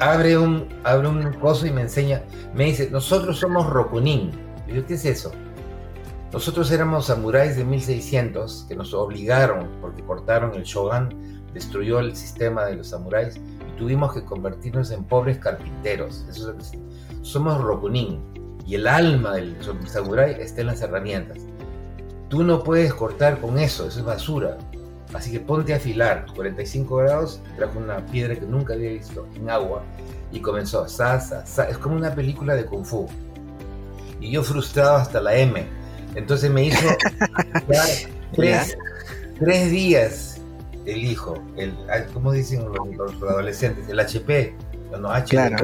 abre 0.00 0.38
un, 0.38 0.68
abre 0.84 1.08
un 1.08 1.32
coso 1.34 1.66
y 1.66 1.70
me 1.70 1.82
enseña, 1.82 2.22
me 2.54 2.64
dice, 2.66 2.88
nosotros 2.90 3.38
somos 3.38 3.68
Rokunin. 3.68 4.30
Y 4.68 4.74
yo, 4.74 4.86
¿qué 4.86 4.94
es 4.94 5.04
eso? 5.04 5.32
Nosotros 6.32 6.70
éramos 6.70 7.06
samuráis 7.06 7.56
de 7.56 7.64
1600 7.64 8.66
que 8.68 8.76
nos 8.76 8.94
obligaron, 8.94 9.68
porque 9.80 10.02
cortaron 10.02 10.54
el 10.54 10.62
shogun, 10.62 11.42
destruyó 11.52 11.98
el 11.98 12.14
sistema 12.14 12.64
de 12.66 12.76
los 12.76 12.88
samuráis 12.88 13.36
y 13.36 13.76
tuvimos 13.76 14.12
que 14.12 14.24
convertirnos 14.24 14.92
en 14.92 15.02
pobres 15.02 15.38
carpinteros. 15.38 16.24
Eso 16.30 16.54
es 16.56 16.72
somos 17.22 17.60
Rokunin 17.60 18.20
y 18.70 18.76
el 18.76 18.86
alma 18.86 19.34
del 19.34 19.56
samurái 19.84 20.36
está 20.38 20.60
en 20.60 20.68
las 20.68 20.80
herramientas. 20.80 21.38
Tú 22.28 22.44
no 22.44 22.62
puedes 22.62 22.94
cortar 22.94 23.40
con 23.40 23.58
eso, 23.58 23.88
eso 23.88 23.98
es 23.98 24.04
basura. 24.04 24.58
Así 25.12 25.32
que 25.32 25.40
ponte 25.40 25.74
a 25.74 25.78
afilar, 25.78 26.26
45 26.36 26.96
grados, 26.98 27.40
trajo 27.56 27.80
una 27.80 28.06
piedra 28.06 28.36
que 28.36 28.46
nunca 28.46 28.74
había 28.74 28.90
visto 28.90 29.26
en 29.34 29.50
agua 29.50 29.82
y 30.30 30.38
comenzó, 30.38 30.86
sa, 30.86 31.18
sa, 31.18 31.64
es 31.68 31.78
como 31.78 31.96
una 31.96 32.14
película 32.14 32.54
de 32.54 32.64
kung 32.64 32.84
fu. 32.84 33.08
Y 34.20 34.30
yo 34.30 34.44
frustrado 34.44 34.98
hasta 34.98 35.20
la 35.20 35.34
M. 35.34 35.66
Entonces 36.14 36.48
me 36.48 36.66
hizo 36.66 36.86
tres, 38.36 38.78
tres, 39.40 39.70
días 39.72 40.40
el 40.86 41.02
hijo, 41.02 41.42
el, 41.56 41.74
¿cómo 42.14 42.30
dicen 42.30 42.64
los, 42.96 43.20
adolescentes? 43.20 43.88
El 43.88 43.98
HP, 43.98 44.54
no, 44.96 45.10
HP. 45.10 45.56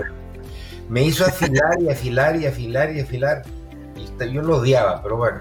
Me 0.88 1.02
hizo 1.02 1.24
afilar 1.24 1.80
y 1.80 1.88
afilar 1.88 2.36
y 2.36 2.46
afilar 2.46 2.94
y 2.94 3.00
afilar 3.00 3.42
yo 4.24 4.42
lo 4.42 4.58
odiaba, 4.58 5.02
pero 5.02 5.16
bueno. 5.16 5.40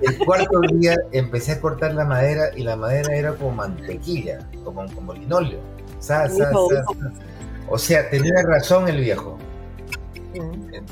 El 0.00 0.18
cuarto 0.24 0.60
día 0.72 0.96
empecé 1.12 1.52
a 1.52 1.60
cortar 1.60 1.94
la 1.94 2.04
madera 2.04 2.50
y 2.56 2.62
la 2.62 2.76
madera 2.76 3.14
era 3.14 3.34
como 3.34 3.52
mantequilla, 3.52 4.48
como, 4.64 4.86
como 4.94 5.12
linóleo. 5.12 5.60
o 7.68 7.78
sea, 7.78 8.10
tenía 8.10 8.42
razón 8.44 8.88
el 8.88 9.00
viejo. 9.00 9.38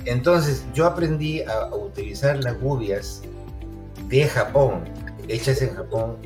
Entonces 0.05 0.67
yo 0.75 0.87
aprendí 0.87 1.43
a, 1.43 1.75
utilizar 1.75 2.43
las 2.43 2.61
gubias 2.61 3.23
de 4.09 4.27
Japón, 4.27 4.85
hechas 5.29 5.63
en 5.63 5.75
Japón, 5.75 6.17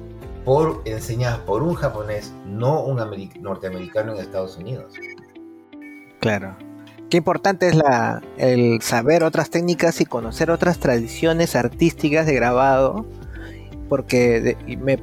por 0.44 0.82
enseñadas 0.86 1.38
por 1.40 1.62
un 1.62 1.74
japonés, 1.74 2.32
no 2.46 2.82
un 2.82 2.96
norteamericano 3.40 4.14
en 4.14 4.20
Estados 4.20 4.56
Unidos. 4.56 4.94
Claro. 6.20 6.56
Qué 7.12 7.18
importante 7.18 7.68
es 7.68 7.74
la, 7.74 8.22
el 8.38 8.80
saber 8.80 9.22
otras 9.22 9.50
técnicas 9.50 10.00
y 10.00 10.06
conocer 10.06 10.50
otras 10.50 10.78
tradiciones 10.78 11.54
artísticas 11.56 12.24
de 12.24 12.32
grabado, 12.32 13.04
porque 13.90 14.56
me, 14.80 14.98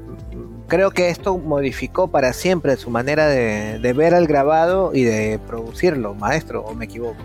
creo 0.68 0.90
que 0.90 1.10
esto 1.10 1.38
modificó 1.38 2.08
para 2.08 2.34
siempre 2.34 2.78
su 2.78 2.90
manera 2.90 3.28
de, 3.28 3.94
ver 3.94 4.16
el 4.16 4.26
grabado 4.26 4.90
y 4.92 5.04
de 5.04 5.40
producirlo, 5.46 6.16
maestro, 6.16 6.64
o 6.64 6.74
me 6.74 6.86
equivoco. 6.86 7.22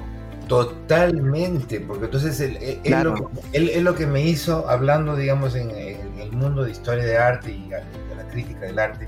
Totalmente, 0.48 1.80
porque 1.80 2.04
entonces 2.04 2.38
él, 2.40 2.58
es 2.84 3.82
lo, 3.82 3.94
que 3.94 4.06
me 4.06 4.20
hizo, 4.20 4.68
hablando, 4.68 5.16
digamos, 5.16 5.54
en, 5.54 5.70
el 5.70 6.30
mundo 6.30 6.62
de 6.62 6.72
historia 6.72 7.04
de 7.04 7.16
arte 7.16 7.52
y 7.52 7.70
de 7.70 8.16
la 8.16 8.28
crítica 8.30 8.66
del 8.66 8.78
arte, 8.78 9.06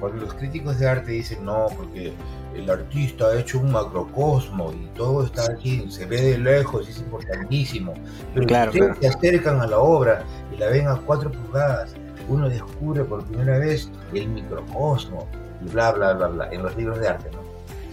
porque 0.00 0.18
los 0.18 0.32
críticos 0.34 0.78
de 0.78 0.88
arte 0.88 1.12
dicen, 1.12 1.44
no, 1.44 1.66
porque 1.76 2.12
el 2.54 2.68
artista 2.68 3.26
ha 3.28 3.38
hecho 3.38 3.60
un 3.60 3.70
macrocosmo 3.70 4.72
y 4.72 4.86
todo 4.96 5.24
está 5.24 5.44
aquí, 5.52 5.86
se 5.90 6.06
ve 6.06 6.20
de 6.20 6.38
lejos, 6.38 6.88
es 6.88 6.98
importantísimo. 6.98 7.94
Pero 8.34 8.46
claro, 8.46 8.72
ustedes 8.72 8.96
se 9.00 9.08
acercan 9.08 9.60
a 9.60 9.66
la 9.66 9.78
obra 9.78 10.24
y 10.52 10.56
la 10.56 10.68
ven 10.68 10.88
a 10.88 10.96
cuatro 10.96 11.30
pulgadas, 11.30 11.94
uno 12.28 12.48
descubre 12.48 13.04
por 13.04 13.24
primera 13.24 13.58
vez 13.58 13.90
el 14.14 14.28
microcosmo 14.28 15.28
y 15.64 15.70
bla, 15.70 15.92
bla, 15.92 16.14
bla, 16.14 16.28
bla, 16.28 16.48
en 16.50 16.62
los 16.62 16.76
libros 16.76 16.98
de 16.98 17.08
arte, 17.08 17.30
¿no? 17.32 17.40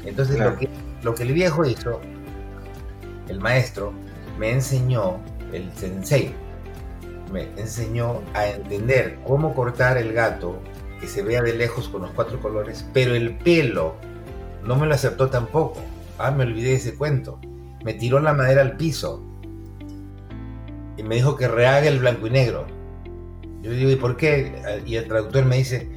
Entonces 0.07 0.39
lo, 0.39 0.55
que, 0.55 0.69
lo 1.03 1.13
que 1.13 1.23
el 1.23 1.33
viejo 1.33 1.65
hizo, 1.65 1.99
el 3.27 3.39
maestro, 3.41 3.91
me 4.39 4.51
enseñó, 4.51 5.17
el 5.51 5.69
sensei, 5.73 6.33
me 7.31 7.49
enseñó 7.57 8.21
a 8.33 8.47
entender 8.47 9.17
cómo 9.25 9.53
cortar 9.53 9.97
el 9.97 10.13
gato 10.13 10.59
que 10.99 11.07
se 11.07 11.21
vea 11.21 11.41
de 11.41 11.53
lejos 11.53 11.89
con 11.89 12.01
los 12.01 12.11
cuatro 12.11 12.39
colores, 12.39 12.85
pero 12.93 13.15
el 13.15 13.37
pelo 13.37 13.95
no 14.63 14.75
me 14.75 14.87
lo 14.87 14.93
aceptó 14.93 15.29
tampoco. 15.29 15.81
Ah, 16.17 16.31
me 16.31 16.43
olvidé 16.43 16.69
de 16.69 16.75
ese 16.75 16.95
cuento. 16.95 17.39
Me 17.83 17.93
tiró 17.93 18.19
la 18.19 18.33
madera 18.33 18.61
al 18.61 18.77
piso. 18.77 19.23
y 20.97 21.03
me 21.03 21.15
dijo 21.15 21.35
que 21.35 21.47
rehaga 21.47 21.87
el 21.87 21.99
blanco 21.99 22.27
y 22.27 22.31
negro. 22.31 22.65
Yo 23.61 23.71
digo, 23.71 23.91
¿y 23.91 23.95
por 23.95 24.17
qué? 24.17 24.81
Y 24.85 24.95
el 24.95 25.07
traductor 25.07 25.45
me 25.45 25.57
dice, 25.57 25.89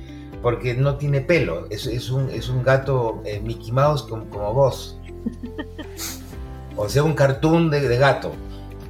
porque 0.42 0.74
no 0.74 0.96
tiene 0.96 1.20
pelo, 1.20 1.66
es, 1.70 2.10
un, 2.10 2.30
es 2.30 2.48
un 2.48 2.62
gato 2.62 3.22
eh, 3.24 3.40
Mickey 3.40 3.72
Mouse 3.72 4.02
como, 4.02 4.24
como, 4.30 4.52
vos. 4.54 4.98
O 6.76 6.88
sea, 6.88 7.02
un 7.02 7.14
cartoon 7.14 7.70
de, 7.70 7.96
gato. 7.98 8.32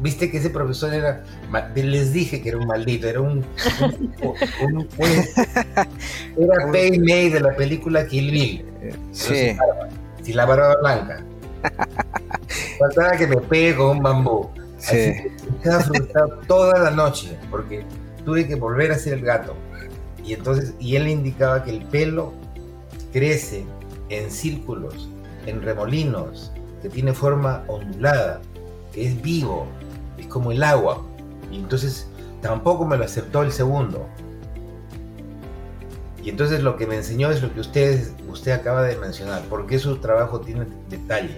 Viste 0.01 0.31
que 0.31 0.39
ese 0.39 0.49
profesor 0.49 0.95
era, 0.95 1.25
les 1.75 2.13
dije 2.13 2.41
que 2.41 2.49
era 2.49 2.59
un 2.59 2.67
maldito, 2.67 3.07
era 3.07 3.21
un, 3.21 3.45
un, 4.63 4.77
un, 4.77 4.89
era 6.39 6.73
Pei 6.73 6.99
Mei 6.99 7.29
de 7.29 7.41
la 7.41 7.55
película 7.55 8.07
Kill 8.07 8.31
Bill. 8.31 8.65
Sí. 9.13 9.57
Sin 10.23 10.37
la 10.37 10.47
barba 10.47 10.77
blanca. 10.81 11.23
Faltaba 12.79 13.17
que 13.19 13.27
me 13.27 13.37
pegue 13.37 13.77
con 13.77 13.99
un 13.99 14.03
bambú. 14.03 14.51
Sí. 14.79 15.13
estaba 15.59 15.81
frustrado 15.81 16.41
toda 16.47 16.79
la 16.79 16.91
noche 16.91 17.37
porque 17.51 17.85
tuve 18.25 18.47
que 18.47 18.55
volver 18.55 18.93
a 18.93 18.99
ser 18.99 19.15
el 19.15 19.23
gato. 19.23 19.55
Y 20.25 20.33
entonces, 20.33 20.75
y 20.81 20.97
él 20.97 21.09
indicaba 21.09 21.65
que 21.65 21.71
el 21.71 21.85
pelo 21.85 22.33
crece 23.13 23.65
en 24.09 24.31
círculos, 24.31 25.11
en 25.47 25.61
remolinos, 25.63 26.53
que 26.83 26.89
tiene 26.89 27.13
forma 27.13 27.65
ondulada, 27.67 28.41
que 28.93 29.07
es 29.07 29.21
vivo, 29.21 29.67
es 30.21 30.27
como 30.27 30.53
el 30.53 30.63
agua. 30.63 31.03
Y 31.51 31.57
entonces 31.57 32.07
tampoco 32.41 32.87
me 32.87 32.97
lo 32.97 33.05
aceptó 33.05 33.43
el 33.43 33.53
segundo. 33.53 34.07
Y 36.23 36.29
entonces 36.29 36.63
lo 36.63 36.77
que 36.77 36.87
me 36.87 36.97
enseñó 36.97 37.31
es 37.31 37.43
lo 37.43 37.53
que 37.53 37.61
usted, 37.61 38.07
usted 38.29 38.53
acaba 38.53 38.83
de 38.83 38.97
mencionar, 38.97 39.43
porque 39.49 39.79
su 39.79 39.97
trabajo 39.97 40.41
tiene 40.41 40.67
detalle. 40.89 41.37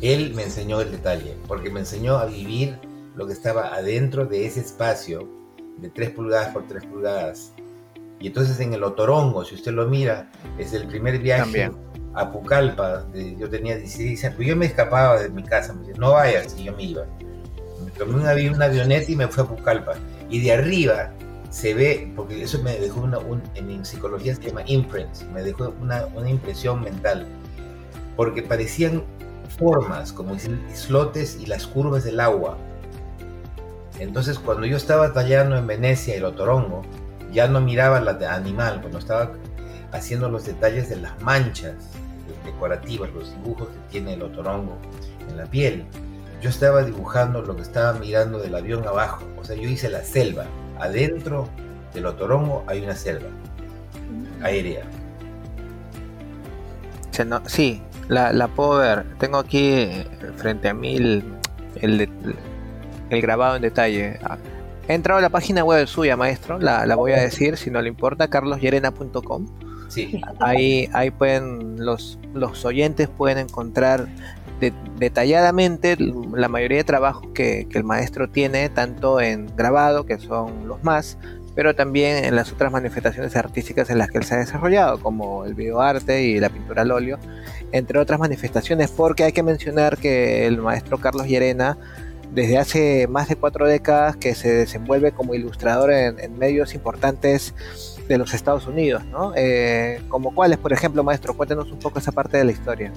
Él 0.00 0.34
me 0.34 0.42
enseñó 0.42 0.80
el 0.80 0.90
detalle, 0.90 1.36
porque 1.46 1.70
me 1.70 1.80
enseñó 1.80 2.16
a 2.16 2.26
vivir 2.26 2.78
lo 3.14 3.26
que 3.26 3.32
estaba 3.32 3.74
adentro 3.74 4.26
de 4.26 4.46
ese 4.46 4.60
espacio 4.60 5.28
de 5.78 5.88
3 5.88 6.10
pulgadas 6.10 6.48
por 6.48 6.66
3 6.66 6.84
pulgadas. 6.86 7.52
Y 8.18 8.28
entonces 8.28 8.58
en 8.60 8.74
el 8.74 8.82
Otorongo, 8.82 9.44
si 9.44 9.54
usted 9.54 9.72
lo 9.72 9.86
mira, 9.86 10.30
es 10.58 10.72
el 10.72 10.86
primer 10.86 11.18
viaje 11.18 11.70
a 12.14 12.30
Pucallpa. 12.30 13.06
yo 13.38 13.48
tenía 13.48 13.76
16 13.76 14.24
años, 14.24 14.36
pues 14.36 14.48
yo 14.48 14.56
me 14.56 14.66
escapaba 14.66 15.20
de 15.20 15.28
mi 15.28 15.42
casa, 15.42 15.74
no 15.98 16.12
vayas, 16.12 16.54
y 16.58 16.64
yo 16.64 16.76
me 16.76 16.84
iba. 16.84 17.04
Me 17.84 17.90
tomé 17.92 18.14
una, 18.14 18.32
una 18.54 18.64
avioneta 18.66 19.10
y 19.10 19.16
me 19.16 19.28
fui 19.28 19.42
a 19.44 19.46
Pucallpa. 19.46 19.94
Y 20.28 20.40
de 20.40 20.52
arriba 20.52 21.12
se 21.50 21.74
ve, 21.74 22.12
porque 22.16 22.42
eso 22.42 22.62
me 22.62 22.78
dejó 22.78 23.00
una, 23.00 23.18
en 23.54 23.84
psicología 23.84 24.34
se 24.34 24.42
llama 24.42 24.62
imprints, 24.66 25.26
me 25.32 25.42
dejó 25.42 25.74
una, 25.80 26.06
una 26.14 26.30
impresión 26.30 26.82
mental, 26.82 27.26
porque 28.16 28.42
parecían 28.42 29.04
formas 29.58 30.12
como 30.12 30.34
islotes 30.34 31.38
y 31.38 31.46
las 31.46 31.66
curvas 31.66 32.04
del 32.04 32.20
agua 32.20 32.56
entonces, 34.02 34.38
cuando 34.38 34.66
yo 34.66 34.76
estaba 34.76 35.12
tallando 35.12 35.56
en 35.56 35.66
Venecia 35.66 36.16
el 36.16 36.24
otorongo, 36.24 36.82
ya 37.32 37.46
no 37.46 37.60
miraba 37.60 38.00
la 38.00 38.34
animal, 38.34 38.80
cuando 38.80 38.98
estaba 38.98 39.32
haciendo 39.92 40.28
los 40.28 40.44
detalles 40.44 40.88
de 40.88 40.96
las 40.96 41.20
manchas 41.22 41.74
decorativas, 42.44 43.10
los 43.12 43.30
dibujos 43.36 43.68
que 43.68 43.78
tiene 43.90 44.14
el 44.14 44.22
otorongo 44.22 44.76
en 45.28 45.36
la 45.36 45.46
piel. 45.46 45.84
Yo 46.40 46.50
estaba 46.50 46.82
dibujando 46.82 47.42
lo 47.42 47.54
que 47.54 47.62
estaba 47.62 47.92
mirando 47.98 48.38
del 48.38 48.54
avión 48.54 48.86
abajo, 48.86 49.24
o 49.38 49.44
sea, 49.44 49.56
yo 49.56 49.68
hice 49.68 49.88
la 49.88 50.02
selva. 50.02 50.46
Adentro 50.78 51.48
del 51.94 52.06
otorongo 52.06 52.64
hay 52.66 52.82
una 52.82 52.96
selva 52.96 53.28
aérea. 54.42 54.82
Sí, 57.46 57.82
la, 58.08 58.32
la 58.32 58.48
puedo 58.48 58.78
ver. 58.78 59.04
Tengo 59.18 59.38
aquí 59.38 59.72
eh, 59.72 60.06
frente 60.36 60.68
a 60.68 60.74
mí 60.74 60.96
el, 60.96 61.24
el, 61.76 62.08
el 63.10 63.20
grabado 63.20 63.56
en 63.56 63.62
detalle. 63.62 64.18
Ah, 64.24 64.38
he 64.88 64.94
entrado 64.94 65.18
a 65.18 65.22
la 65.22 65.30
página 65.30 65.62
web 65.64 65.86
suya, 65.86 66.16
maestro, 66.16 66.58
la, 66.58 66.94
voy 66.96 67.12
a 67.12 67.20
decir 67.20 67.56
si 67.56 67.70
no 67.70 67.80
le 67.80 67.88
importa, 67.88 68.28
carlosyerena.com. 68.28 69.46
Sí. 69.92 70.20
Ahí, 70.40 70.88
ahí 70.92 71.10
pueden, 71.10 71.84
los, 71.84 72.18
los 72.32 72.64
oyentes 72.64 73.08
pueden 73.08 73.38
encontrar 73.38 74.08
detalladamente 74.98 75.96
la 75.98 76.48
mayoría 76.48 76.78
de 76.78 76.84
trabajos 76.84 77.28
que, 77.34 77.66
el 77.72 77.84
maestro 77.84 78.28
tiene, 78.28 78.68
tanto 78.68 79.20
en 79.20 79.48
grabado, 79.56 80.06
que 80.06 80.18
son 80.18 80.68
los 80.68 80.82
más, 80.84 81.18
pero 81.54 81.74
también 81.74 82.24
en 82.24 82.36
las 82.36 82.52
otras 82.52 82.70
manifestaciones 82.70 83.36
artísticas 83.36 83.90
en 83.90 83.98
las 83.98 84.10
que 84.10 84.18
él 84.18 84.24
se 84.24 84.34
ha 84.34 84.38
desarrollado, 84.38 85.00
como 85.00 85.44
el 85.44 85.54
videoarte 85.54 86.22
y 86.22 86.38
la 86.38 86.48
pintura 86.48 86.82
al 86.82 86.92
óleo, 86.92 87.18
entre 87.72 87.98
otras 87.98 88.20
manifestaciones, 88.20 88.90
porque 88.90 89.24
hay 89.24 89.32
que 89.32 89.42
mencionar 89.42 89.98
que 89.98 90.46
el 90.46 90.58
maestro 90.58 90.98
Carlos 90.98 91.26
Llerena 91.26 91.76
desde 92.32 92.56
hace 92.56 93.06
más 93.08 93.28
de 93.28 93.36
cuatro 93.36 93.66
décadas 93.66 94.16
que 94.16 94.34
se 94.34 94.50
desenvuelve 94.50 95.12
como 95.12 95.34
ilustrador 95.34 95.92
en, 95.92 96.38
medios 96.38 96.74
importantes 96.74 97.54
de 98.08 98.18
los 98.18 98.34
Estados 98.34 98.66
Unidos, 98.66 99.04
¿no? 99.06 99.32
Eh, 99.36 100.02
como 100.08 100.34
cuáles, 100.34 100.58
por 100.58 100.72
ejemplo, 100.72 101.02
maestro, 101.02 101.34
cuéntenos 101.34 101.70
un 101.70 101.78
poco 101.78 101.98
esa 101.98 102.12
parte 102.12 102.36
de 102.36 102.44
la 102.44 102.52
historia. 102.52 102.92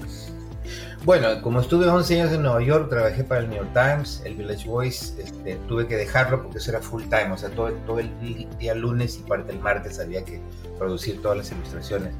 Bueno, 1.04 1.40
como 1.40 1.60
estuve 1.60 1.86
11 1.86 2.20
años 2.20 2.32
en 2.32 2.42
Nueva 2.42 2.60
York, 2.62 2.88
trabajé 2.90 3.22
para 3.22 3.40
el 3.42 3.48
New 3.48 3.58
York 3.58 3.70
Times, 3.72 4.22
el 4.24 4.34
Village 4.34 4.68
Voice, 4.68 5.22
este, 5.22 5.54
tuve 5.68 5.86
que 5.86 5.96
dejarlo 5.96 6.42
porque 6.42 6.58
eso 6.58 6.70
era 6.70 6.80
full 6.80 7.04
time, 7.04 7.30
o 7.32 7.38
sea, 7.38 7.48
todo, 7.50 7.70
todo 7.86 8.00
el 8.00 8.10
día 8.58 8.74
lunes 8.74 9.16
y 9.18 9.22
parte 9.22 9.52
del 9.52 9.60
martes 9.60 10.00
había 10.00 10.24
que 10.24 10.40
producir 10.78 11.22
todas 11.22 11.38
las 11.38 11.52
ilustraciones. 11.52 12.12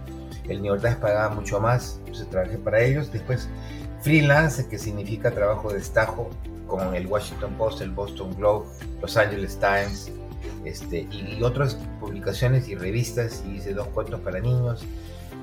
El 0.49 0.63
New 0.63 0.73
York 0.73 0.83
Times 0.83 0.99
pagaba 0.99 1.35
mucho 1.35 1.59
más, 1.61 1.97
entonces 2.01 2.31
trabajé 2.31 2.59
para 2.59 2.81
ellos. 2.81 3.11
Después 3.11 3.49
freelance, 4.03 4.69
que 4.69 4.79
significa 4.79 5.33
trabajo 5.33 5.73
de 5.73 5.81
estajo, 5.81 6.31
como 6.69 6.93
el 6.93 7.09
Washington 7.09 7.55
Post, 7.59 7.81
el 7.81 7.91
Boston 7.91 8.37
Globe, 8.37 8.67
Los 9.01 9.17
Angeles 9.17 9.59
Times, 9.59 10.13
este, 10.65 11.09
y, 11.11 11.43
otras 11.43 11.79
publicaciones 12.01 12.69
y 12.69 12.75
revistas, 12.75 13.45
y 13.47 13.57
hice 13.57 13.75
dos 13.75 13.89
cuentos 13.89 14.21
para 14.21 14.41
niños. 14.41 14.85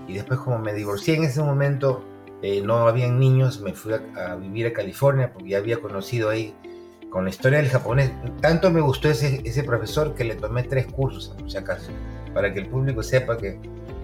Y 0.08 0.14
después 0.14 0.40
como 0.40 0.60
me 0.60 0.74
divorcié 0.74 1.16
en 1.16 1.24
ese 1.24 1.42
momento, 1.42 2.04
eh, 2.42 2.62
no 2.62 2.88
habían 2.88 3.20
niños, 3.20 3.62
me 3.62 3.74
fui 3.74 3.94
a, 3.94 4.36
vivir 4.36 4.68
a 4.68 4.74
California 4.74 5.32
porque 5.32 5.50
ya 5.50 5.60
había 5.60 5.80
conocido 5.80 6.30
ahí 6.30 6.54
con 7.10 7.24
la 7.24 7.30
historia 7.30 7.60
del 7.60 7.70
japonés. 7.70 8.12
Tanto 8.42 8.70
me 8.70 8.82
gustó 8.82 9.10
ese, 9.10 9.42
ese 9.46 9.64
profesor 9.64 10.14
que 10.14 10.24
le 10.24 10.36
tomé 10.36 10.64
tres 10.64 10.88
cursos, 10.88 11.36
si 11.48 11.58
acaso, 11.58 11.92
para 12.34 12.54
que 12.54 12.60
el 12.60 12.68
público 12.68 13.02
sepa 13.02 13.38
que 13.38 13.60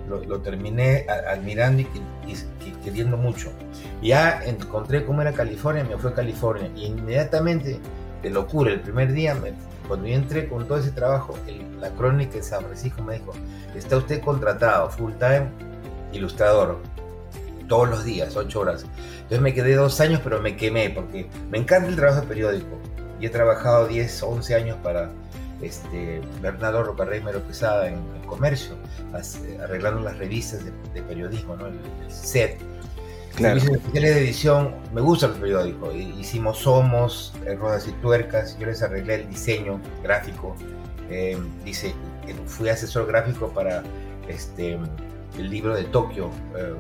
lo, 0.10 0.40
terminé 0.42 1.06
admirando 1.28 1.82
y, 1.82 1.88
queriendo 2.84 3.18
mucho. 3.18 3.52
Ya 4.02 4.42
encontré 4.46 5.06
cómo 5.06 5.22
era 5.22 5.34
California, 5.34 5.84
me 5.84 5.98
fui 5.98 6.12
a 6.12 6.14
California 6.14 6.70
y 6.76 6.86
inmediatamente, 6.86 7.80
de 8.22 8.30
locura, 8.30 8.72
el 8.72 8.82
primer 8.82 9.14
día, 9.14 9.36
cuando 9.90 10.08
yo 10.08 10.14
entré 10.14 10.48
con 10.48 10.68
todo 10.68 10.78
ese 10.78 10.92
trabajo, 10.92 11.36
la 11.82 11.90
crónica 11.90 12.36
de 12.36 12.44
San 12.44 12.64
Francisco 12.64 13.02
me 13.02 13.16
dijo, 13.16 13.34
está 13.76 13.98
usted 13.98 14.22
contratado, 14.22 14.88
full 14.92 15.14
time, 15.14 15.50
ilustrador, 16.14 16.78
todos 17.68 17.90
los 17.90 18.06
días, 18.06 18.38
ocho 18.38 18.60
horas. 18.60 18.86
Entonces 19.14 19.42
me 19.42 19.52
quedé 19.52 19.74
dos 19.74 20.00
años, 20.00 20.22
pero 20.24 20.40
me 20.42 20.56
quemé 20.56 20.92
porque 20.92 21.28
me 21.50 21.58
encanta 21.58 21.90
el 21.90 21.96
trabajo 21.96 22.22
de 22.22 22.28
periódico 22.28 22.78
y 23.20 23.26
he 23.26 23.30
trabajado 23.30 23.88
10, 23.88 24.22
11 24.22 24.56
años 24.56 24.78
para 24.84 25.10
este, 25.60 26.22
Bernardo 26.40 26.84
Rocarrey 26.84 27.22
Mero 27.22 27.46
Quesada 27.48 27.88
en 27.88 27.96
el 28.16 28.28
comercio, 28.28 28.76
arreglando 29.64 30.02
las 30.02 30.20
revistas 30.20 30.64
de, 30.64 31.02
periodismo, 31.02 31.56
¿no? 31.56 31.66
el, 31.66 31.80
set. 32.10 32.60
Claro. 33.36 33.58
especiales 33.58 34.16
de 34.16 34.22
edición, 34.22 34.76
me 34.94 35.02
gusta 35.02 35.28
el 35.28 35.34
periódico. 35.34 35.92
Hicimos 35.94 36.60
Somos, 36.60 37.34
eh, 37.46 37.56
Rodas 37.56 37.88
y 37.88 37.92
Tuercas, 38.02 38.58
yo 38.60 38.68
les 38.68 38.82
arreglé 38.82 39.16
el 39.16 39.30
diseño 39.30 39.80
gráfico. 40.04 40.56
Eh, 41.10 41.38
dice, 41.64 41.94
eh, 42.28 42.36
fui 42.46 42.70
asesor 42.70 43.08
gráfico 43.08 43.50
para 43.50 43.84
este, 44.28 44.78
el 45.38 45.50
libro 45.50 45.76
de 45.76 45.86
Tokio, 45.86 46.32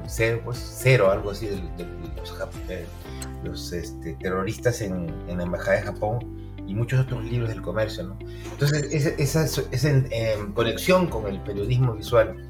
cero, 0.07 0.41
pues, 0.43 0.57
cero, 0.79 1.11
algo 1.11 1.31
así, 1.31 1.47
de, 1.47 1.61
los, 3.43 3.71
este, 3.71 4.13
terroristas 4.15 4.81
en, 4.81 5.13
en 5.27 5.37
la 5.37 5.43
Embajada 5.43 5.77
de 5.77 5.83
Japón 5.83 6.39
y 6.69 6.75
muchos 6.75 6.99
otros 6.99 7.23
libros 7.25 7.49
del 7.49 7.61
comercio. 7.61 8.03
¿no? 8.03 8.17
Entonces, 8.51 9.15
esa, 9.17 9.43
esa, 9.43 9.89
em, 9.89 10.53
conexión 10.53 11.07
con 11.07 11.25
el 11.27 11.39
periodismo 11.41 11.93
visual 11.93 12.48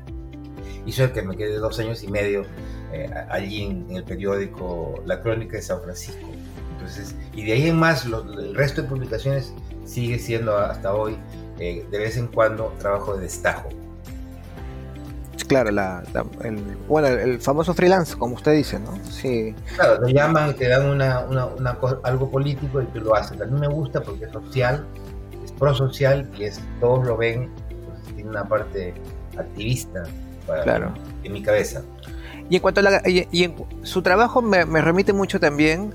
hizo 0.90 1.12
que 1.12 1.22
me 1.22 1.36
quedé 1.36 1.58
dos 1.58 1.80
años 1.80 2.04
y 2.04 2.08
medio 2.08 2.44
eh, 2.92 3.10
allí 3.30 3.64
en, 3.64 3.96
el 3.96 4.04
periódico 4.04 5.02
La 5.06 5.22
Crónica 5.22 5.58
de 5.58 5.64
San 5.64 5.82
Francisco. 5.82 6.28
Entonces, 6.74 7.16
y 7.34 7.44
de 7.46 7.54
ahí 7.54 7.68
en 7.68 7.78
más, 7.78 8.06
el 8.06 8.56
resto 8.56 8.82
de 8.82 8.88
publicaciones 8.88 9.54
sigue 9.86 10.20
siendo 10.20 10.58
hasta 10.58 10.94
hoy, 10.94 11.18
eh, 11.60 11.86
de 11.90 11.98
vez 11.98 12.18
en 12.18 12.28
cuando, 12.28 12.74
trabajo 12.80 13.16
de 13.16 13.24
destajo 13.24 13.70
claro, 15.50 15.72
la, 15.72 16.04
el, 16.44 16.58
bueno, 16.88 17.08
el 17.08 17.42
famoso 17.42 17.74
freelance, 17.74 18.16
como 18.16 18.36
usted 18.36 18.54
dice, 18.54 18.80
¿no? 18.80 18.98
Sí. 19.04 19.56
Claro, 19.76 20.00
te 20.00 20.14
llaman 20.14 20.52
y 20.52 20.54
te 20.54 20.70
dan 20.70 20.88
una, 20.88 21.22
una, 21.22 21.48
una 21.48 21.78
algo 22.04 22.30
político 22.30 22.82
y 22.82 22.86
tú 22.86 23.02
lo 23.02 23.16
haces. 23.16 23.42
A 23.42 23.46
mí 23.46 23.60
me 23.60 23.68
gusta 23.68 24.02
porque 24.02 24.26
es 24.26 24.32
social, 24.32 24.86
es 25.44 25.52
prosocial 25.54 26.30
y 26.38 26.44
es, 26.44 26.62
todos 26.80 27.06
lo 27.06 27.18
ven, 27.18 27.50
pues, 27.68 28.16
tiene 28.16 28.30
una 28.30 28.48
parte 28.48 28.94
activista 29.38 30.04
claro. 30.64 30.94
en, 31.24 31.34
mi 31.34 31.42
cabeza. 31.42 31.82
Y 32.50 32.56
en 32.56 32.62
cuanto 32.62 32.80
a 32.80 32.84
la, 32.84 33.02
y, 33.06 33.44
en, 33.44 33.56
su 33.84 34.02
trabajo 34.02 34.42
me, 34.42 34.66
me 34.66 34.82
remite 34.82 35.14
mucho 35.14 35.40
también 35.40 35.94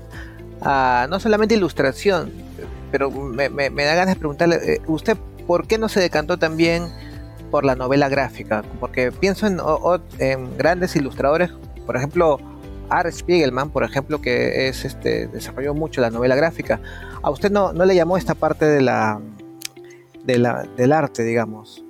a 0.61 1.07
no 1.09 1.19
solamente 1.19 1.55
ilustración, 1.55 2.31
pero 2.91 3.11
me, 3.11 3.49
da 3.49 3.95
ganas 3.95 4.15
de 4.15 4.19
preguntarle, 4.19 4.55
eh, 4.63 4.81
¿usted 4.87 5.17
por 5.47 5.67
qué 5.67 5.77
no 5.77 5.89
se 5.89 5.99
decantó 5.99 6.37
también 6.37 6.87
por 7.51 7.65
la 7.65 7.75
novela 7.75 8.09
gráfica? 8.09 8.63
Porque 8.79 9.11
pienso 9.11 9.47
en, 9.47 9.59
en 10.19 10.57
grandes 10.57 10.95
ilustradores, 10.95 11.51
por 11.85 11.97
ejemplo, 11.97 12.39
Art 12.89 13.11
Spiegelman, 13.11 13.69
por 13.69 13.83
ejemplo, 13.83 14.21
que 14.21 14.67
es 14.67 14.85
este 14.85 15.27
desarrolló 15.27 15.73
mucho 15.73 16.01
la 16.01 16.09
novela 16.09 16.35
gráfica. 16.35 16.79
¿A 17.21 17.29
usted 17.29 17.51
no, 17.51 17.73
no 17.73 17.85
le 17.85 17.95
llamó 17.95 18.17
esta 18.17 18.35
parte 18.35 18.65
de 18.65 18.81
la, 18.81 19.19
de 20.23 20.37
la 20.37 20.63
del 20.77 20.93
arte, 20.93 21.23
digamos? 21.23 21.84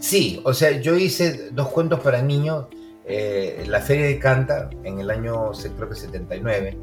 Sí, 0.00 0.40
o 0.44 0.54
sea, 0.54 0.80
yo 0.80 0.96
hice 0.96 1.50
dos 1.52 1.68
cuentos 1.68 2.00
para 2.00 2.22
niños, 2.22 2.66
eh, 3.04 3.64
La 3.68 3.80
Feria 3.80 4.06
de 4.06 4.18
Canta, 4.18 4.70
en 4.82 4.98
el 4.98 5.10
año, 5.10 5.50
creo 5.76 5.88
que 5.90 5.94
79, 5.94 6.76